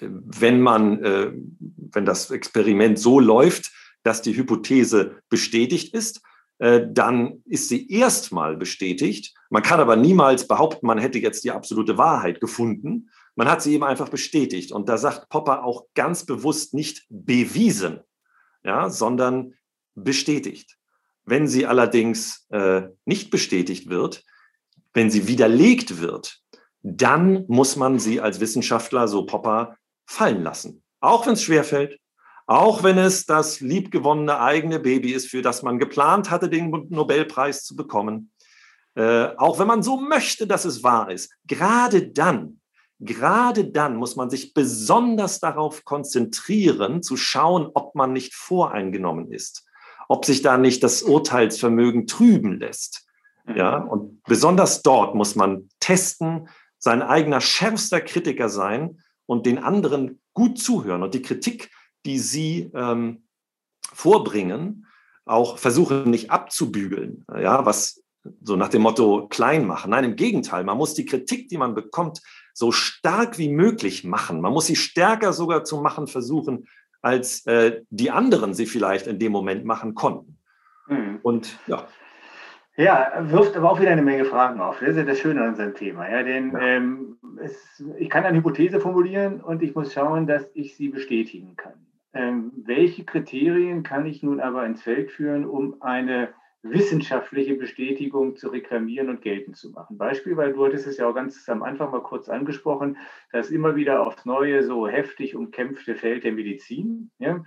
[0.00, 6.20] wenn man, äh, wenn das Experiment so läuft, dass die Hypothese bestätigt ist,
[6.58, 9.34] äh, dann ist sie erstmal bestätigt.
[9.50, 13.10] Man kann aber niemals behaupten, man hätte jetzt die absolute Wahrheit gefunden.
[13.36, 14.72] Man hat sie eben einfach bestätigt.
[14.72, 18.00] Und da sagt Popper auch ganz bewusst nicht bewiesen,
[18.64, 19.54] ja, sondern
[19.94, 20.76] bestätigt.
[21.24, 24.24] Wenn sie allerdings äh, nicht bestätigt wird,
[24.94, 26.40] wenn sie widerlegt wird,
[26.96, 30.82] dann muss man sie als Wissenschaftler, so Popper, fallen lassen.
[31.00, 31.98] Auch wenn es schwerfällt,
[32.46, 37.64] auch wenn es das liebgewonnene eigene Baby ist, für das man geplant hatte, den Nobelpreis
[37.64, 38.30] zu bekommen.
[38.94, 41.30] Äh, auch wenn man so möchte, dass es wahr ist.
[41.46, 42.60] Gerade dann,
[43.00, 49.66] gerade dann muss man sich besonders darauf konzentrieren, zu schauen, ob man nicht voreingenommen ist,
[50.08, 53.06] ob sich da nicht das Urteilsvermögen trüben lässt.
[53.54, 53.88] Ja, mhm.
[53.88, 56.48] und besonders dort muss man testen,
[56.78, 61.70] sein eigener schärfster Kritiker sein und den anderen gut zuhören und die Kritik,
[62.06, 63.24] die sie ähm,
[63.82, 64.86] vorbringen,
[65.24, 68.02] auch versuchen nicht abzubügeln, ja, was
[68.42, 69.90] so nach dem Motto klein machen.
[69.90, 72.20] Nein, im Gegenteil, man muss die Kritik, die man bekommt,
[72.54, 74.40] so stark wie möglich machen.
[74.40, 76.66] Man muss sie stärker sogar zu machen versuchen,
[77.02, 80.38] als äh, die anderen sie vielleicht in dem Moment machen konnten.
[80.88, 81.20] Mhm.
[81.22, 81.86] Und ja.
[82.78, 84.78] Ja, wirft aber auch wieder eine Menge Fragen auf.
[84.78, 86.08] Das ist ja das Schöne an unserem Thema.
[86.08, 86.60] Ja, denn ja.
[86.60, 91.56] Ähm, es, ich kann eine Hypothese formulieren und ich muss schauen, dass ich sie bestätigen
[91.56, 91.74] kann.
[92.14, 96.28] Ähm, welche Kriterien kann ich nun aber ins Feld führen, um eine
[96.62, 99.98] wissenschaftliche Bestätigung zu reklamieren und geltend zu machen?
[99.98, 102.96] Beispiel, weil du hattest es ja auch ganz am Anfang mal kurz angesprochen,
[103.32, 107.10] dass immer wieder aufs Neue so heftig umkämpfte Feld der Medizin.
[107.18, 107.44] Ja?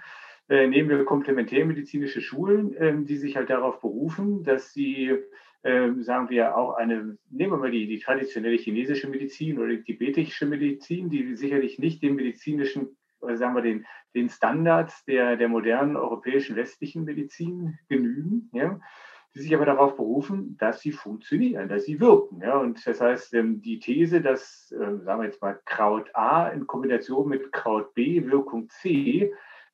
[0.51, 5.17] Äh, nehmen wir komplementärmedizinische Schulen, äh, die sich halt darauf berufen, dass sie,
[5.61, 9.83] äh, sagen wir, auch eine, nehmen wir mal die, die traditionelle chinesische Medizin oder die
[9.83, 15.47] tibetische Medizin, die sicherlich nicht den medizinischen, oder sagen wir, den, den Standards der, der
[15.47, 18.49] modernen europäischen westlichen Medizin genügen.
[18.53, 18.77] Ja?
[19.33, 22.41] die sich aber darauf berufen, dass sie funktionieren, dass sie wirken.
[22.41, 22.57] Ja?
[22.57, 26.67] Und das heißt, ähm, die These, dass, äh, sagen wir jetzt mal, Kraut A in
[26.67, 29.31] Kombination mit Kraut B Wirkung C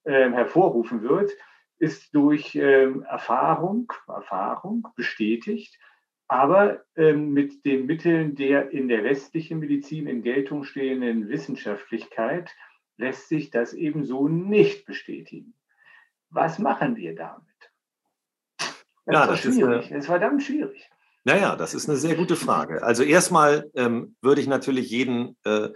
[0.07, 1.31] äh, hervorrufen wird,
[1.79, 5.77] ist durch ähm, Erfahrung, Erfahrung bestätigt,
[6.27, 12.49] aber ähm, mit den Mitteln der in der westlichen Medizin in Geltung stehenden Wissenschaftlichkeit
[12.97, 15.53] lässt sich das eben so nicht bestätigen.
[16.29, 17.43] Was machen wir damit?
[19.05, 19.85] Das ja, das schwierig.
[19.85, 20.89] Ist, äh, das ist verdammt schwierig.
[21.23, 22.83] Naja, das ist eine sehr gute Frage.
[22.83, 25.69] Also erstmal ähm, würde ich natürlich jeden, äh,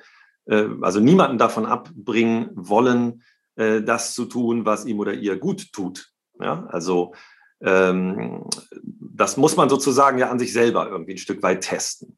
[0.45, 3.23] äh, also niemanden davon abbringen wollen,
[3.55, 6.09] äh, das zu tun, was ihm oder ihr gut tut.
[6.39, 7.13] Ja, also
[7.61, 8.45] ähm,
[8.83, 12.17] das muss man sozusagen ja an sich selber irgendwie ein Stück weit testen.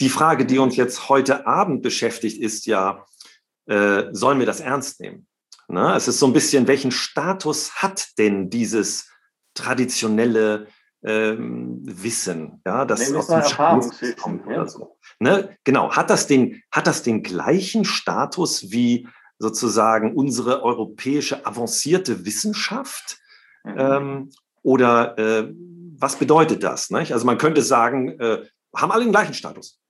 [0.00, 3.04] Die Frage, die uns jetzt heute Abend beschäftigt, ist ja,
[3.66, 5.26] äh, sollen wir das ernst nehmen?
[5.68, 9.10] Na, es ist so ein bisschen, welchen Status hat denn dieses
[9.54, 10.66] traditionelle
[11.04, 14.96] ähm, Wissen, ja, das aus dem Erfahrungswissen kommt oder so.
[15.18, 15.56] Ne?
[15.64, 19.08] Genau, hat das, den, hat das den gleichen Status wie
[19.42, 23.18] sozusagen unsere europäische avancierte Wissenschaft?
[23.64, 23.74] Mhm.
[23.76, 24.30] Ähm,
[24.62, 25.52] oder äh,
[25.98, 26.90] was bedeutet das?
[26.90, 27.12] Nicht?
[27.12, 29.80] Also man könnte sagen, äh, haben alle den gleichen Status.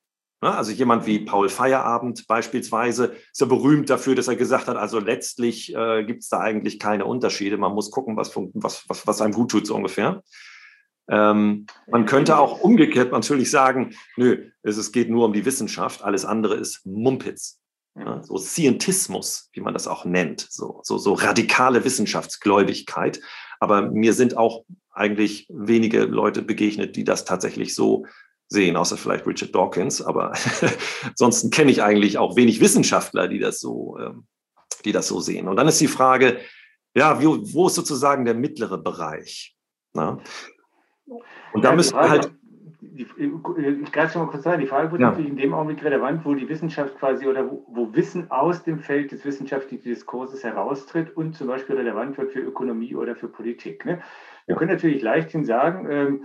[0.40, 0.56] Ne?
[0.56, 4.98] Also jemand wie Paul Feierabend beispielsweise ist ja berühmt dafür, dass er gesagt hat, also
[4.98, 7.58] letztlich äh, gibt es da eigentlich keine Unterschiede.
[7.58, 10.22] Man muss gucken, was, was, was, was einem gut tut, so ungefähr.
[11.10, 16.02] Ähm, man könnte auch umgekehrt natürlich sagen, nö, es, es geht nur um die Wissenschaft,
[16.02, 17.61] alles andere ist Mumpitz.
[17.94, 23.20] Ja, so Scientismus, wie man das auch nennt, so, so, so radikale Wissenschaftsgläubigkeit.
[23.60, 28.06] Aber mir sind auch eigentlich wenige Leute begegnet, die das tatsächlich so
[28.48, 30.00] sehen, außer vielleicht Richard Dawkins.
[30.00, 30.32] Aber
[31.02, 34.26] ansonsten kenne ich eigentlich auch wenig Wissenschaftler, die das so, ähm,
[34.84, 35.48] die das so sehen.
[35.48, 36.38] Und dann ist die Frage,
[36.94, 39.54] ja, wo, wo ist sozusagen der mittlere Bereich?
[39.92, 40.18] Na?
[41.52, 42.32] Und da müssen wir halt
[42.94, 45.08] die, ich greife schon mal kurz rein, die Frage wird ja.
[45.08, 48.78] natürlich in dem Augenblick relevant, wo die Wissenschaft quasi oder wo, wo, Wissen aus dem
[48.78, 53.86] Feld des wissenschaftlichen Diskurses heraustritt und zum Beispiel relevant wird für Ökonomie oder für Politik.
[53.86, 54.02] Ne?
[54.46, 54.58] Wir ja.
[54.58, 56.24] können natürlich leichthin sagen, ähm,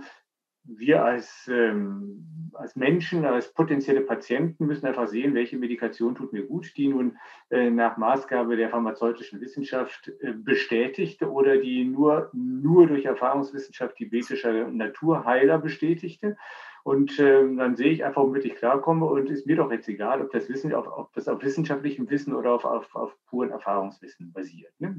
[0.68, 6.44] wir als, ähm, als Menschen, als potenzielle Patienten müssen einfach sehen, welche Medikation tut mir
[6.44, 7.16] gut, die nun
[7.50, 14.68] äh, nach Maßgabe der pharmazeutischen Wissenschaft äh, bestätigte oder die nur, nur durch Erfahrungswissenschaft tibetischer
[14.68, 16.36] Naturheiler bestätigte.
[16.84, 20.22] Und ähm, dann sehe ich einfach, womit ich klarkomme und ist mir doch jetzt egal,
[20.22, 24.32] ob das Wissen, auf, ob das auf wissenschaftlichem Wissen oder auf, auf, auf puren Erfahrungswissen
[24.32, 24.72] basiert.
[24.78, 24.96] Ne?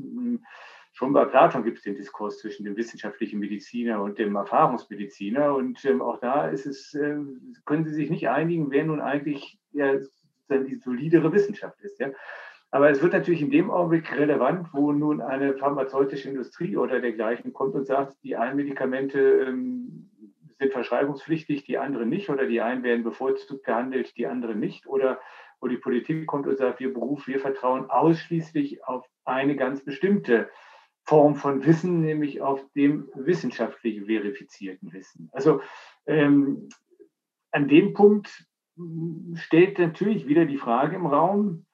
[0.92, 5.56] Schon bei Platon gibt es den Diskurs zwischen dem wissenschaftlichen Mediziner und dem Erfahrungsmediziner.
[5.56, 7.18] Und ähm, auch da ist es, äh,
[7.66, 9.96] können Sie sich nicht einigen, wer nun eigentlich ja,
[10.50, 12.00] die solidere Wissenschaft ist.
[12.00, 12.10] Ja?
[12.72, 17.54] Aber es wird natürlich in dem Augenblick relevant, wo nun eine pharmazeutische Industrie oder dergleichen
[17.54, 20.10] kommt und sagt, die einen Medikamente ähm,
[20.60, 25.20] sind verschreibungspflichtig, die anderen nicht, oder die einen werden bevorzugt gehandelt, die anderen nicht, oder
[25.62, 30.50] wo die Politik kommt und sagt, wir Beruf, wir vertrauen ausschließlich auf eine ganz bestimmte
[31.10, 35.28] Form von Wissen, nämlich auf dem wissenschaftlich verifizierten Wissen.
[35.32, 35.60] Also
[36.06, 36.70] ähm,
[37.52, 38.46] an dem Punkt
[39.34, 41.66] steht natürlich wieder die Frage im Raum,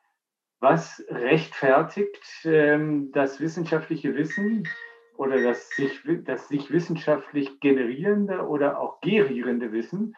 [0.61, 4.69] was rechtfertigt ähm, das wissenschaftliche Wissen
[5.17, 10.15] oder das sich, das sich wissenschaftlich generierende oder auch gerierende Wissen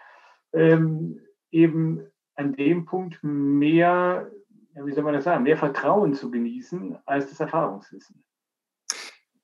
[0.53, 4.32] ähm, eben an dem Punkt mehr,
[4.75, 8.23] wie soll man das sagen, mehr Vertrauen zu genießen als das Erfahrungswissen.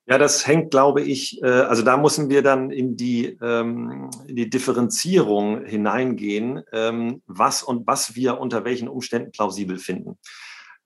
[0.06, 4.36] Ja, das hängt, glaube ich, äh, also da müssen wir dann in die, ähm, in
[4.36, 10.18] die Differenzierung hineingehen, ähm, was und was wir unter welchen Umständen plausibel finden.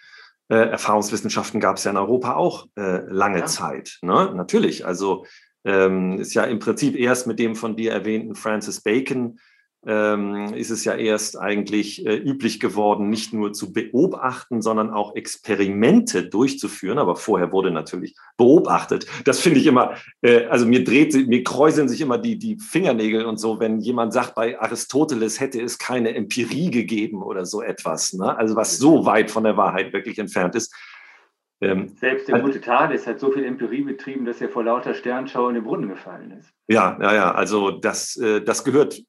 [0.49, 3.45] äh, äh, Erfahrungswissenschaften gab es ja in Europa auch lange ja.
[3.45, 3.97] Zeit.
[4.01, 4.33] Ne?
[4.33, 5.25] Natürlich, also
[5.65, 9.39] ähm, ist ja im Prinzip erst mit dem von dir erwähnten Francis Bacon
[9.87, 15.15] ähm, ist es ja erst eigentlich äh, üblich geworden, nicht nur zu beobachten, sondern auch
[15.15, 16.97] Experimente durchzuführen.
[16.99, 19.07] Aber vorher wurde natürlich beobachtet.
[19.23, 23.25] Das finde ich immer, äh, also mir dreht, mir kräuseln sich immer die, die Fingernägel
[23.25, 28.11] und so, wenn jemand sagt, bei Aristoteles hätte es keine Empirie gegeben oder so etwas.
[28.11, 28.37] Ne?
[28.37, 30.75] Also was so weit von der Wahrheit wirklich entfernt ist.
[31.61, 34.93] Ähm, Selbst der also, gute Thales hat so viel Empirie betrieben, dass er vor lauter
[34.93, 36.51] Sternschau in den Brunnen gefallen ist.
[36.67, 37.31] Ja, ja, ja.
[37.31, 39.01] Also das, äh, das gehört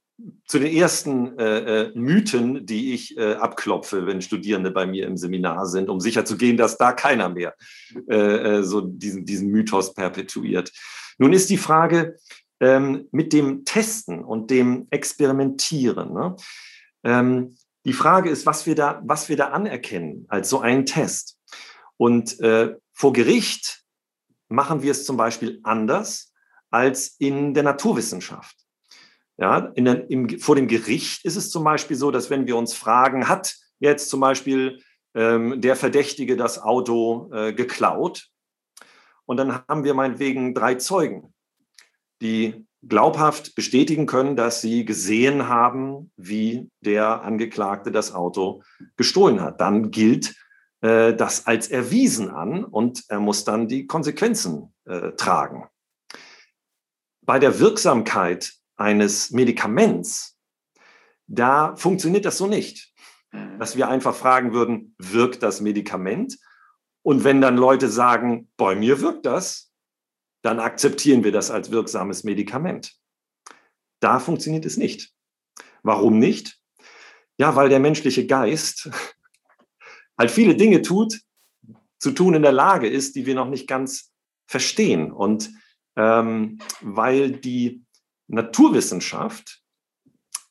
[0.46, 5.16] zu den ersten äh, äh, Mythen, die ich äh, abklopfe, wenn Studierende bei mir im
[5.16, 7.54] Seminar sind, um sicherzugehen, dass da keiner mehr
[8.08, 10.72] äh, äh, so diesen, diesen Mythos perpetuiert.
[11.18, 12.16] Nun ist die Frage
[12.60, 16.12] ähm, mit dem Testen und dem Experimentieren.
[16.12, 16.36] Ne?
[17.04, 21.38] Ähm, die Frage ist, was wir, da, was wir da anerkennen als so einen Test.
[21.96, 23.84] Und äh, vor Gericht
[24.48, 26.32] machen wir es zum Beispiel anders
[26.70, 28.56] als in der Naturwissenschaft.
[29.40, 32.74] Ja, der, im, vor dem Gericht ist es zum Beispiel so, dass wenn wir uns
[32.74, 34.82] fragen, hat jetzt zum Beispiel
[35.14, 38.28] ähm, der Verdächtige das Auto äh, geklaut?
[39.26, 41.32] Und dann haben wir meinetwegen drei Zeugen,
[42.20, 48.62] die glaubhaft bestätigen können, dass sie gesehen haben, wie der Angeklagte das Auto
[48.96, 49.60] gestohlen hat.
[49.60, 50.34] Dann gilt
[50.80, 55.68] äh, das als erwiesen an und er muss dann die Konsequenzen äh, tragen.
[57.22, 60.38] Bei der Wirksamkeit eines Medikaments,
[61.26, 62.94] da funktioniert das so nicht.
[63.32, 63.58] Mhm.
[63.58, 66.38] Dass wir einfach fragen würden, wirkt das Medikament?
[67.02, 69.70] Und wenn dann Leute sagen, bei mir wirkt das,
[70.42, 72.94] dann akzeptieren wir das als wirksames Medikament.
[74.00, 75.12] Da funktioniert es nicht.
[75.82, 76.58] Warum nicht?
[77.36, 78.90] Ja, weil der menschliche Geist
[80.18, 81.20] halt viele Dinge tut,
[81.98, 84.12] zu tun in der Lage ist, die wir noch nicht ganz
[84.46, 85.10] verstehen.
[85.12, 85.50] Und
[85.96, 87.84] ähm, weil die
[88.28, 89.62] Naturwissenschaft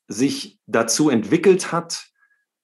[0.07, 2.07] sich dazu entwickelt hat,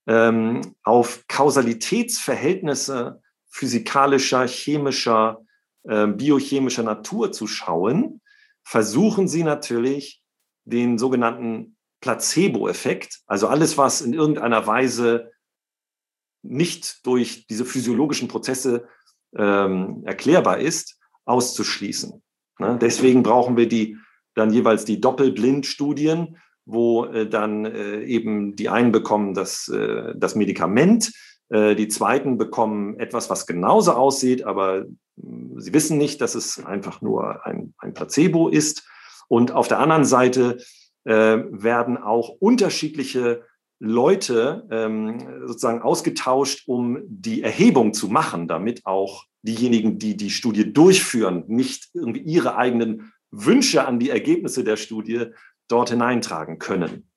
[0.08, 5.46] ähm, auf Kausalitätsverhältnisse physikalischer, chemischer,
[5.84, 8.22] äh, biochemischer Natur zu schauen,
[8.64, 10.22] versuchen sie natürlich
[10.66, 15.32] den sogenannten Placebo-Effekt, also alles, was in irgendeiner Weise
[16.42, 18.88] nicht durch diese physiologischen Prozesse
[19.36, 22.22] ähm, erklärbar ist, auszuschließen.
[22.60, 22.78] Ne?
[22.82, 23.98] Deswegen brauchen wir die
[24.36, 30.36] dann jeweils die Doppelblindstudien, wo äh, dann äh, eben die einen bekommen das, äh, das
[30.36, 31.12] Medikament,
[31.50, 34.86] äh, die zweiten bekommen etwas, was genauso aussieht, aber
[35.18, 38.88] mh, sie wissen nicht, dass es einfach nur ein, ein Placebo ist.
[39.28, 40.58] Und auf der anderen Seite
[41.06, 43.44] äh, werden auch unterschiedliche
[43.80, 50.72] Leute ähm, sozusagen ausgetauscht, um die Erhebung zu machen, damit auch diejenigen, die die Studie
[50.72, 55.26] durchführen, nicht irgendwie ihre eigenen Wünsche an die Ergebnisse der Studie
[55.68, 57.10] dort hineintragen können.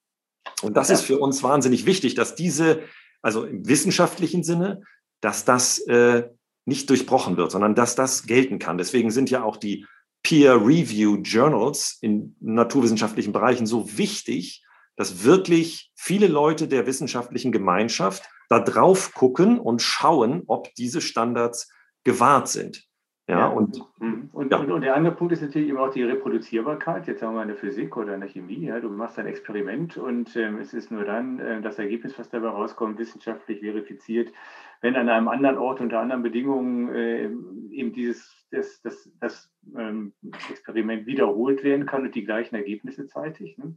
[0.62, 0.94] Und das ja.
[0.94, 2.82] ist für uns wahnsinnig wichtig, dass diese,
[3.20, 4.82] also im wissenschaftlichen Sinne,
[5.20, 6.28] dass das äh,
[6.64, 8.78] nicht durchbrochen wird, sondern dass das gelten kann.
[8.78, 9.86] Deswegen sind ja auch die
[10.22, 14.64] Peer-Review-Journals in naturwissenschaftlichen Bereichen so wichtig,
[14.96, 21.70] dass wirklich viele Leute der wissenschaftlichen Gemeinschaft da drauf gucken und schauen, ob diese Standards
[22.04, 22.84] gewahrt sind.
[23.28, 24.30] Ja, ja, und, mhm.
[24.32, 24.58] und, ja.
[24.58, 27.08] Und, und, der andere Punkt ist natürlich eben auch die Reproduzierbarkeit.
[27.08, 28.66] Jetzt sagen wir in der Physik oder in der Chemie.
[28.66, 32.30] Ja, du machst ein Experiment und ähm, es ist nur dann äh, das Ergebnis, was
[32.30, 34.32] dabei rauskommt, wissenschaftlich verifiziert,
[34.80, 37.24] wenn an einem anderen Ort unter anderen Bedingungen äh,
[37.70, 40.12] eben dieses das, das, das ähm,
[40.48, 43.58] Experiment wiederholt werden kann und die gleichen Ergebnisse zeitigt.
[43.58, 43.76] Ne?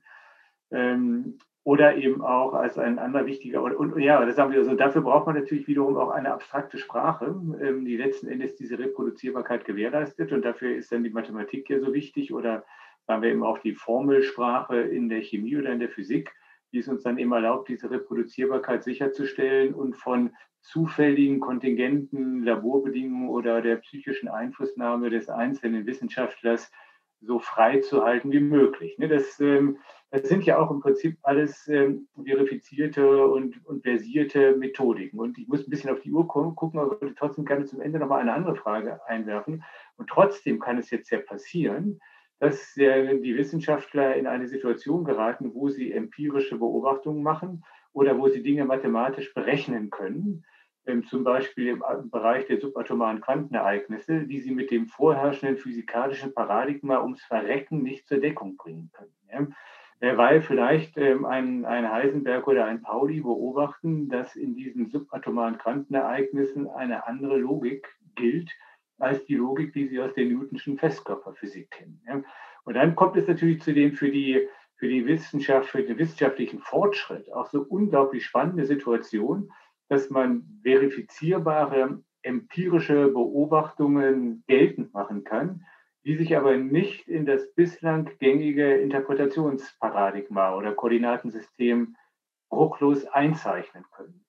[0.72, 1.40] Ähm,
[1.70, 5.04] oder eben auch als ein anderer wichtiger, und, und ja, das sagen wir so, dafür
[5.04, 7.28] braucht man natürlich wiederum auch eine abstrakte Sprache,
[7.62, 10.32] ähm, die letzten Endes diese Reproduzierbarkeit gewährleistet.
[10.32, 12.66] Und dafür ist dann die Mathematik ja so wichtig oder
[13.06, 16.32] sagen wir eben auch die Formelsprache in der Chemie oder in der Physik,
[16.72, 23.62] die es uns dann eben erlaubt, diese Reproduzierbarkeit sicherzustellen und von zufälligen Kontingenten, Laborbedingungen oder
[23.62, 26.72] der psychischen Einflussnahme des einzelnen Wissenschaftlers
[27.22, 28.98] so frei zu halten wie möglich.
[28.98, 29.78] Ne, das, ähm,
[30.12, 35.20] das sind ja auch im Prinzip alles ähm, verifizierte und, und versierte Methodiken.
[35.20, 38.00] Und ich muss ein bisschen auf die Uhr gucken, aber würde trotzdem gerne zum Ende
[38.00, 39.64] nochmal eine andere Frage einwerfen.
[39.98, 42.00] Und trotzdem kann es jetzt ja passieren,
[42.40, 48.42] dass die Wissenschaftler in eine Situation geraten, wo sie empirische Beobachtungen machen oder wo sie
[48.42, 50.46] Dinge mathematisch berechnen können,
[51.04, 57.24] zum Beispiel im Bereich der subatomaren Quantenereignisse, die sie mit dem vorherrschenden physikalischen Paradigma ums
[57.24, 59.56] Verrecken nicht zur Deckung bringen können.
[60.00, 65.58] Äh, weil vielleicht ähm, ein, ein Heisenberg oder ein Pauli beobachten, dass in diesen subatomaren
[65.58, 68.50] Quantenereignissen eine andere Logik gilt
[68.98, 72.26] als die Logik, die sie aus der Newtonschen Festkörperphysik kennen.
[72.64, 76.60] Und dann kommt es natürlich zu den für die, für die Wissenschaft, für den wissenschaftlichen
[76.60, 79.52] Fortschritt auch so unglaublich spannende Situation,
[79.90, 85.66] dass man verifizierbare empirische Beobachtungen geltend machen kann,
[86.06, 91.96] die sich aber nicht in das bislang gängige Interpretationsparadigma oder Koordinatensystem
[92.50, 94.26] bruchlos einzeichnen können.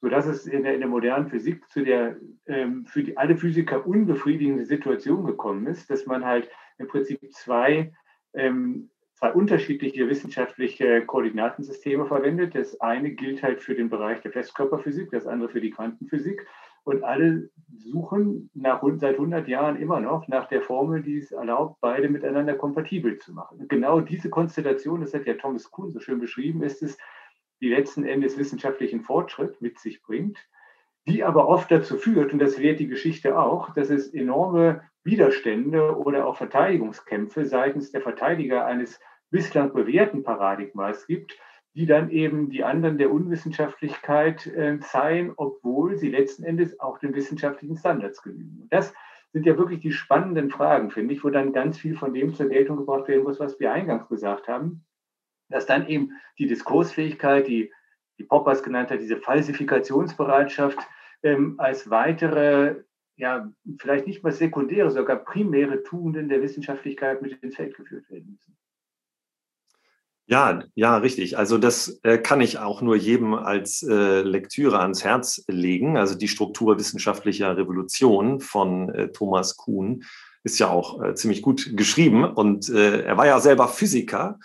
[0.00, 3.86] Sodass es in der, in der modernen Physik zu der ähm, für die, alle Physiker
[3.86, 7.92] unbefriedigende Situation gekommen ist, dass man halt im Prinzip zwei
[8.34, 8.90] ähm,
[9.24, 12.54] zwei unterschiedliche wissenschaftliche Koordinatensysteme verwendet.
[12.54, 16.46] Das eine gilt halt für den Bereich der Festkörperphysik, das andere für die Quantenphysik.
[16.82, 21.80] Und alle suchen nach, seit 100 Jahren immer noch nach der Formel, die es erlaubt,
[21.80, 23.60] beide miteinander kompatibel zu machen.
[23.60, 26.98] Und genau diese Konstellation, das hat ja Thomas Kuhn so schön beschrieben, ist es,
[27.62, 30.36] die letzten Endes wissenschaftlichen Fortschritt mit sich bringt,
[31.08, 35.96] die aber oft dazu führt, und das lehrt die Geschichte auch, dass es enorme Widerstände
[35.96, 39.00] oder auch Verteidigungskämpfe seitens der Verteidiger eines
[39.34, 41.36] bislang bewährten Paradigmas gibt,
[41.74, 47.16] die dann eben die anderen der Unwissenschaftlichkeit äh, zeigen, obwohl sie letzten Endes auch den
[47.16, 48.60] wissenschaftlichen Standards genügen.
[48.62, 48.94] Und das
[49.32, 52.48] sind ja wirklich die spannenden Fragen, finde ich, wo dann ganz viel von dem zur
[52.48, 54.84] Geltung gebracht werden muss, was wir eingangs gesagt haben,
[55.48, 57.72] dass dann eben die Diskursfähigkeit, die,
[58.18, 60.78] die Poppers genannt hat, diese Falsifikationsbereitschaft
[61.24, 62.84] ähm, als weitere,
[63.16, 68.30] ja, vielleicht nicht mal sekundäre, sogar primäre Tugenden der Wissenschaftlichkeit mit ins Feld geführt werden
[68.30, 68.56] müssen.
[70.26, 71.36] Ja, ja, richtig.
[71.36, 75.98] Also das äh, kann ich auch nur jedem als äh, Lektüre ans Herz legen.
[75.98, 80.04] Also die Struktur wissenschaftlicher Revolution von äh, Thomas Kuhn
[80.42, 84.38] ist ja auch äh, ziemlich gut geschrieben und äh, er war ja selber Physiker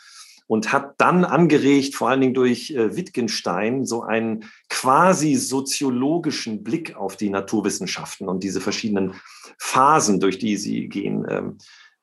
[0.48, 6.98] und hat dann angeregt, vor allen Dingen durch äh, Wittgenstein, so einen quasi soziologischen Blick
[6.98, 9.14] auf die Naturwissenschaften und diese verschiedenen
[9.58, 11.58] Phasen, durch die sie gehen, ähm,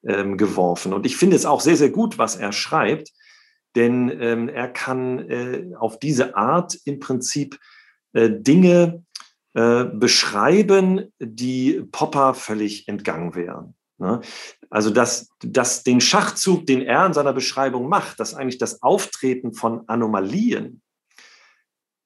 [0.07, 0.93] ähm, geworfen.
[0.95, 3.13] Und ich finde es auch sehr, sehr gut, was er schreibt
[3.77, 7.59] denn ähm, er kann äh, auf diese Art im Prinzip
[8.13, 9.05] äh, Dinge
[9.55, 13.75] äh, beschreiben, die Popper völlig entgangen wären.
[13.99, 14.21] Ne?
[14.71, 19.55] Also dass, dass den Schachzug, den er in seiner Beschreibung macht, dass eigentlich das Auftreten
[19.55, 20.83] von Anomalien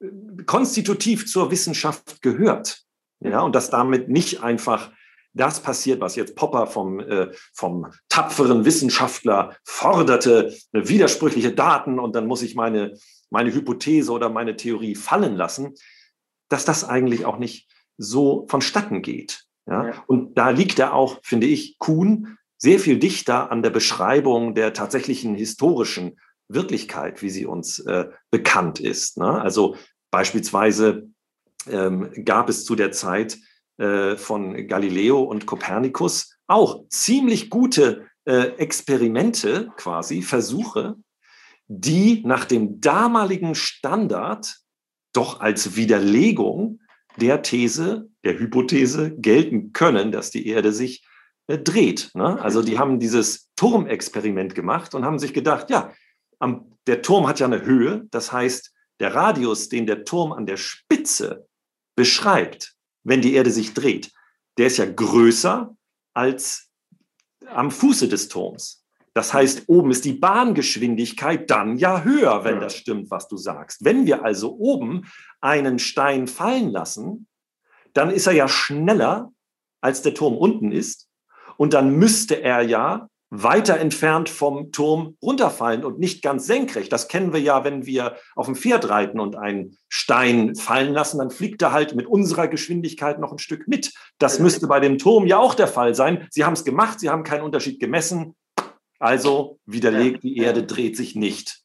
[0.00, 0.08] äh,
[0.46, 2.82] konstitutiv zur Wissenschaft gehört.
[3.22, 4.92] Ja, und dass damit nicht einfach
[5.32, 12.14] das passiert, was jetzt Popper vom, äh, vom tapferen Wissenschaftler forderte, eine widersprüchliche Daten und
[12.14, 12.94] dann muss ich meine,
[13.30, 15.74] meine Hypothese oder meine Theorie fallen lassen,
[16.48, 19.44] dass das eigentlich auch nicht so vonstatten geht.
[19.66, 19.88] Ja?
[19.88, 20.04] ja.
[20.06, 24.72] Und da liegt er auch, finde ich, Kuhn sehr viel dichter an der Beschreibung der
[24.72, 26.18] tatsächlichen historischen
[26.48, 29.16] Wirklichkeit, wie sie uns äh, bekannt ist.
[29.16, 29.40] Ne?
[29.40, 29.76] Also
[30.10, 31.08] beispielsweise
[31.68, 33.38] ähm, gab es zu der Zeit
[33.80, 40.96] äh, von Galileo und Kopernikus auch ziemlich gute äh, Experimente, quasi Versuche,
[41.66, 44.58] die nach dem damaligen Standard
[45.14, 46.80] doch als Widerlegung
[47.16, 51.02] der These, der Hypothese gelten können, dass die Erde sich
[51.46, 52.10] äh, dreht.
[52.12, 52.38] Ne?
[52.42, 55.92] Also die haben dieses Turmexperiment gemacht und haben sich gedacht, ja,
[56.38, 60.44] am, der Turm hat ja eine Höhe, das heißt, der Radius, den der Turm an
[60.44, 61.48] der Spitze
[61.96, 62.74] beschreibt,
[63.04, 64.12] wenn die Erde sich dreht,
[64.58, 65.74] der ist ja größer
[66.14, 66.70] als
[67.46, 68.84] am Fuße des Turms.
[69.14, 73.84] Das heißt, oben ist die Bahngeschwindigkeit dann ja höher, wenn das stimmt, was du sagst.
[73.84, 75.06] Wenn wir also oben
[75.40, 77.26] einen Stein fallen lassen,
[77.92, 79.32] dann ist er ja schneller,
[79.80, 81.08] als der Turm unten ist.
[81.56, 86.92] Und dann müsste er ja weiter entfernt vom Turm runterfallen und nicht ganz senkrecht.
[86.92, 91.18] Das kennen wir ja, wenn wir auf dem Pferd reiten und einen Stein fallen lassen,
[91.18, 93.92] dann fliegt er halt mit unserer Geschwindigkeit noch ein Stück mit.
[94.18, 96.26] Das müsste bei dem Turm ja auch der Fall sein.
[96.30, 98.34] Sie haben es gemacht, Sie haben keinen Unterschied gemessen.
[98.98, 101.60] Also widerlegt, die Erde dreht sich nicht.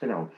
[0.00, 0.30] Genau.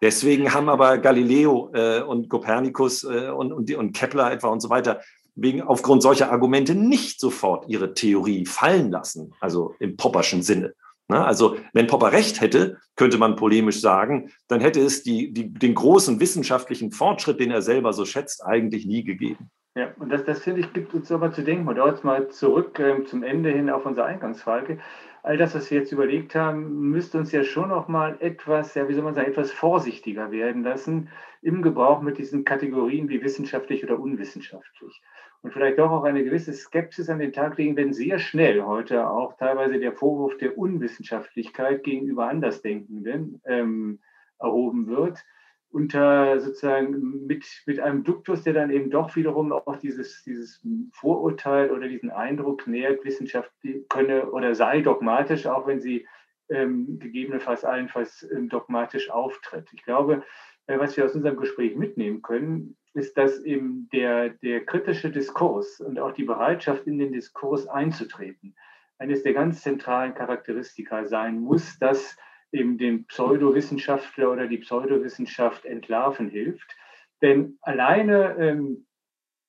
[0.00, 4.68] Deswegen haben aber Galileo äh, und Kopernikus äh, und, und, und Kepler etwa und so
[4.68, 5.00] weiter
[5.34, 10.74] wegen, aufgrund solcher Argumente nicht sofort ihre Theorie fallen lassen, also im Popperschen Sinne.
[11.08, 11.24] Ne?
[11.24, 15.74] Also wenn Popper recht hätte, könnte man polemisch sagen, dann hätte es die, die, den
[15.74, 19.50] großen wissenschaftlichen Fortschritt, den er selber so schätzt, eigentlich nie gegeben.
[19.74, 21.66] Ja, und das, das finde ich, gibt uns aber zu denken.
[21.66, 24.78] Und dort mal zurück ähm, zum Ende hin auf unsere Eingangsfrage.
[25.22, 28.88] All das, was wir jetzt überlegt haben, müsste uns ja schon noch mal etwas, ja,
[28.88, 31.08] wie soll man sagen, etwas vorsichtiger werden lassen
[31.40, 35.00] im Gebrauch mit diesen Kategorien wie wissenschaftlich oder unwissenschaftlich
[35.42, 39.08] und vielleicht doch auch eine gewisse Skepsis an den Tag legen, wenn sehr schnell heute
[39.08, 43.98] auch teilweise der Vorwurf der Unwissenschaftlichkeit gegenüber Andersdenkenden ähm,
[44.38, 45.24] erhoben wird,
[45.72, 50.60] unter sozusagen mit, mit einem Duktus, der dann eben doch wiederum auch dieses, dieses
[50.92, 53.50] Vorurteil oder diesen Eindruck nähert, Wissenschaft
[53.88, 56.06] könne oder sei dogmatisch, auch wenn sie
[56.50, 59.68] ähm, gegebenenfalls allenfalls ähm, dogmatisch auftritt.
[59.72, 60.22] Ich glaube,
[60.66, 65.80] äh, was wir aus unserem Gespräch mitnehmen können, ist, dass eben der, der kritische Diskurs
[65.80, 68.54] und auch die Bereitschaft, in den Diskurs einzutreten,
[68.98, 72.16] eines der ganz zentralen Charakteristika sein muss, dass
[72.52, 76.76] eben den Pseudowissenschaftler oder die Pseudowissenschaft entlarven hilft.
[77.22, 78.86] Denn alleine, ähm,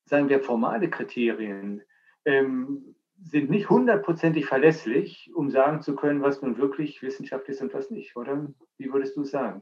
[0.05, 1.81] sagen wir, formale Kriterien
[2.25, 7.73] ähm, sind nicht hundertprozentig verlässlich, um sagen zu können, was nun wirklich Wissenschaft ist und
[7.73, 8.47] was nicht, oder?
[8.77, 9.61] Wie würdest du sagen?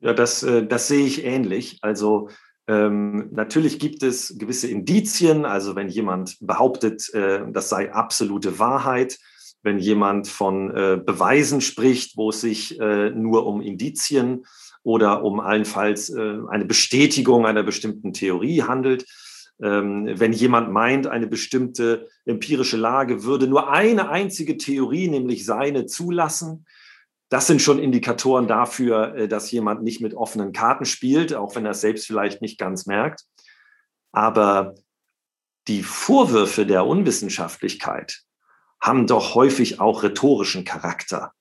[0.00, 1.78] Ja, das, äh, das sehe ich ähnlich.
[1.82, 2.28] Also
[2.66, 9.18] ähm, natürlich gibt es gewisse Indizien, also wenn jemand behauptet, äh, das sei absolute Wahrheit,
[9.62, 14.44] wenn jemand von äh, Beweisen spricht, wo es sich äh, nur um Indizien
[14.82, 19.06] oder um allenfalls äh, eine Bestätigung einer bestimmten Theorie handelt.
[19.62, 25.84] Ähm, wenn jemand meint, eine bestimmte empirische Lage würde nur eine einzige Theorie, nämlich seine,
[25.84, 26.64] zulassen,
[27.30, 31.64] das sind schon Indikatoren dafür, äh, dass jemand nicht mit offenen Karten spielt, auch wenn
[31.64, 33.24] er es selbst vielleicht nicht ganz merkt.
[34.12, 34.74] Aber
[35.68, 38.22] die Vorwürfe der Unwissenschaftlichkeit
[38.80, 41.32] haben doch häufig auch rhetorischen Charakter,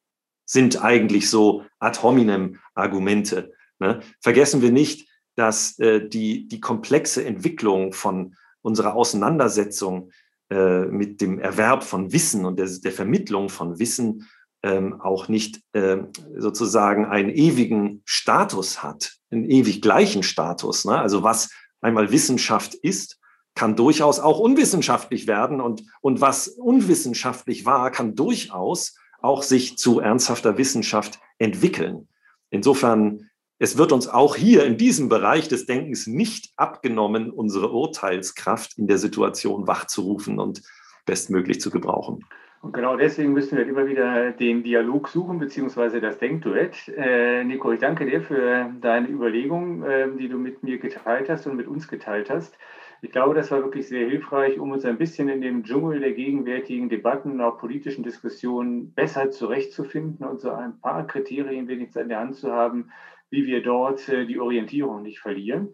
[0.46, 3.54] sind eigentlich so ad hominem Argumente.
[3.80, 4.02] Ne?
[4.20, 10.12] Vergessen wir nicht, dass äh, die, die komplexe Entwicklung von unserer Auseinandersetzung
[10.50, 14.28] äh, mit dem Erwerb von Wissen und der, der Vermittlung von Wissen
[14.64, 15.98] ähm, auch nicht äh,
[16.36, 20.84] sozusagen einen ewigen Status hat, einen ewig gleichen Status.
[20.84, 21.00] Ne?
[21.00, 23.19] Also was einmal Wissenschaft ist,
[23.56, 30.00] kann durchaus auch unwissenschaftlich werden und, und was unwissenschaftlich war, kann durchaus auch sich zu
[30.00, 32.08] ernsthafter Wissenschaft entwickeln.
[32.50, 38.78] Insofern, es wird uns auch hier in diesem Bereich des Denkens nicht abgenommen, unsere Urteilskraft
[38.78, 40.62] in der Situation wachzurufen und
[41.06, 42.26] bestmöglich zu gebrauchen.
[42.62, 46.90] Und genau deswegen müssen wir immer wieder den Dialog suchen, beziehungsweise das Denkduett.
[46.90, 51.48] Äh, Nico, ich danke dir für deine Überlegungen, äh, die du mit mir geteilt hast
[51.48, 52.58] und mit uns geteilt hast.
[53.02, 56.12] Ich glaube, das war wirklich sehr hilfreich, um uns ein bisschen in dem Dschungel der
[56.12, 62.20] gegenwärtigen Debatten, auch politischen Diskussionen besser zurechtzufinden und so ein paar Kriterien wenigstens an der
[62.20, 62.92] Hand zu haben,
[63.30, 65.70] wie wir dort äh, die Orientierung nicht verlieren.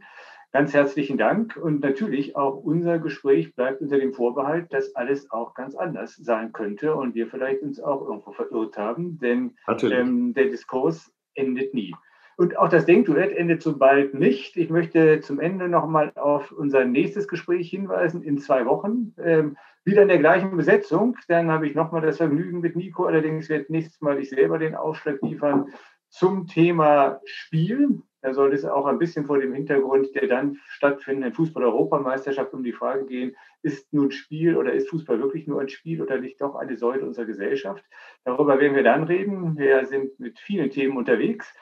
[0.51, 5.53] Ganz herzlichen Dank und natürlich auch unser Gespräch bleibt unter dem Vorbehalt, dass alles auch
[5.53, 10.45] ganz anders sein könnte und wir vielleicht uns auch irgendwo verirrt haben, denn ähm, der
[10.45, 11.93] Diskurs endet nie.
[12.37, 14.57] Und auch das Denkduett endet so bald nicht.
[14.57, 19.13] Ich möchte zum Ende nochmal auf unser nächstes Gespräch hinweisen in zwei Wochen.
[19.23, 21.15] Ähm, wieder in der gleichen Besetzung.
[21.27, 23.05] Dann habe ich nochmal das Vergnügen mit Nico.
[23.05, 25.67] Allerdings wird nächstes Mal ich selber den Aufschlag liefern
[26.09, 28.01] zum Thema Spiel.
[28.21, 32.71] Da soll es auch ein bisschen vor dem Hintergrund der dann stattfindenden Fußball-Europameisterschaft um die
[32.71, 36.55] Frage gehen, ist nun Spiel oder ist Fußball wirklich nur ein Spiel oder nicht doch
[36.55, 37.85] eine Säule unserer Gesellschaft?
[38.23, 39.57] Darüber werden wir dann reden.
[39.57, 41.53] Wir sind mit vielen Themen unterwegs.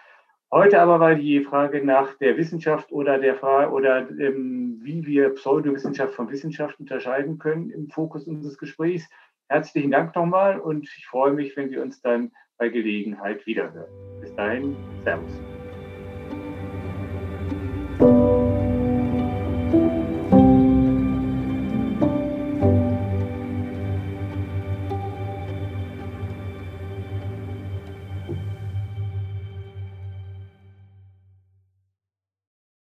[0.54, 5.30] Heute aber war die Frage nach der Wissenschaft oder der Frage oder ähm, wie wir
[5.30, 9.10] Pseudowissenschaft von Wissenschaft unterscheiden können im Fokus unseres Gesprächs.
[9.50, 13.90] Herzlichen Dank nochmal und ich freue mich, wenn wir uns dann bei Gelegenheit wiederhören.
[14.22, 15.53] Bis dahin, Servus.